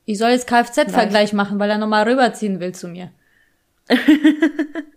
[0.05, 1.32] Ich soll jetzt Kfz-Vergleich nice.
[1.32, 3.11] machen, weil er nochmal rüberziehen will zu mir.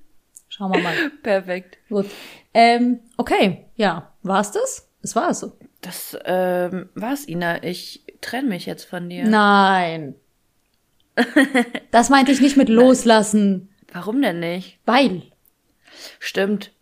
[0.60, 0.94] Schauen wir mal.
[1.24, 1.78] Perfekt.
[1.88, 2.06] Gut.
[2.54, 4.12] Ähm, okay, ja.
[4.24, 4.90] War's das?
[5.02, 5.54] Das war's so.
[5.80, 7.64] Das ähm, war's, Ina.
[7.64, 9.24] Ich trenne mich jetzt von dir.
[9.24, 10.16] Nein.
[11.92, 13.70] das meinte ich nicht mit loslassen.
[13.94, 14.80] Warum denn nicht?
[14.86, 15.24] Weil.
[16.20, 16.74] Stimmt.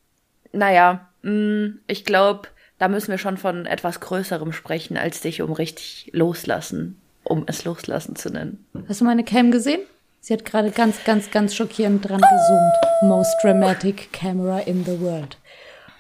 [0.51, 2.47] Naja, mh, mm, ich glaube,
[2.79, 7.63] da müssen wir schon von etwas Größerem sprechen, als dich um richtig loslassen, um es
[7.63, 8.65] loslassen zu nennen.
[8.89, 9.81] Hast du meine Cam gesehen?
[10.27, 12.73] Sie hat gerade ganz, ganz, ganz schockierend dran gezoomt.
[13.03, 15.37] Most dramatic camera in the world.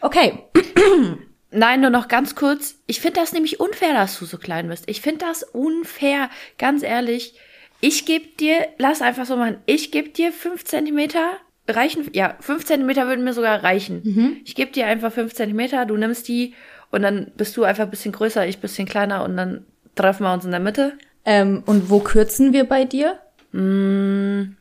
[0.01, 0.39] Okay.
[1.51, 2.75] Nein, nur noch ganz kurz.
[2.87, 4.83] Ich finde das nämlich unfair, dass du so klein bist.
[4.89, 6.29] Ich finde das unfair.
[6.57, 7.35] Ganz ehrlich.
[7.79, 12.65] Ich gebe dir, lass einfach so machen, ich gebe dir fünf Zentimeter reichen, ja, fünf
[12.65, 14.01] Zentimeter würden mir sogar reichen.
[14.03, 14.37] Mhm.
[14.43, 16.53] Ich gebe dir einfach fünf Zentimeter, du nimmst die
[16.91, 19.65] und dann bist du einfach ein bisschen größer, ich ein bisschen kleiner und dann
[19.95, 20.97] treffen wir uns in der Mitte.
[21.23, 23.21] Ähm, und wo kürzen wir bei dir?
[23.51, 24.55] Mm,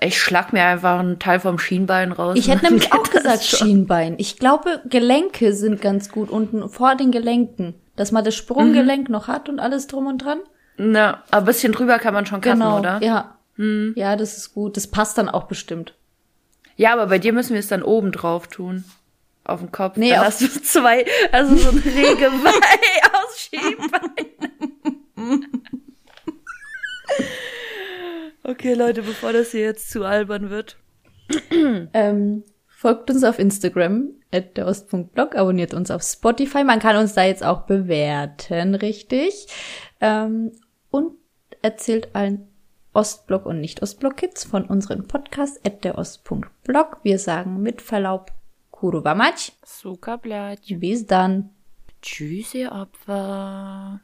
[0.00, 2.36] Ich schlag mir einfach einen Teil vom Schienbein raus.
[2.36, 4.14] Ich hätte nämlich auch gesagt Schienbein.
[4.18, 7.74] Ich glaube, Gelenke sind ganz gut unten vor den Gelenken.
[7.96, 9.12] Dass man das Sprunggelenk mhm.
[9.12, 10.40] noch hat und alles drum und dran.
[10.76, 13.00] Na, aber ein bisschen drüber kann man schon cutten, genau, oder?
[13.02, 13.38] Ja.
[13.56, 13.92] Hm.
[13.96, 14.76] Ja, das ist gut.
[14.76, 15.94] Das passt dann auch bestimmt.
[16.76, 18.84] Ja, aber bei dir müssen wir es dann oben drauf tun.
[19.44, 19.96] Auf dem Kopf.
[19.96, 22.50] Nee, dann hast du zwei, also so ein Regeweih
[23.12, 24.26] aus Schienbein.
[28.44, 30.76] okay, Leute, bevor das hier jetzt zu albern wird.
[31.92, 36.64] ähm, folgt uns auf Instagram, at der Ost.blog, abonniert uns auf Spotify.
[36.64, 39.46] Man kann uns da jetzt auch bewerten, richtig.
[40.00, 40.52] Ähm,
[40.90, 41.14] und
[41.62, 42.48] erzählt allen
[42.92, 46.98] Ostblock und nicht Ostblock Kids von unserem Podcast at der Ost.blog.
[47.02, 48.30] Wir sagen mit Verlaub
[48.70, 49.52] Kurwa mać.
[49.64, 50.74] Suka blać.
[50.78, 51.50] Bis dann.
[52.02, 53.92] Tschüss, ihr Opfer.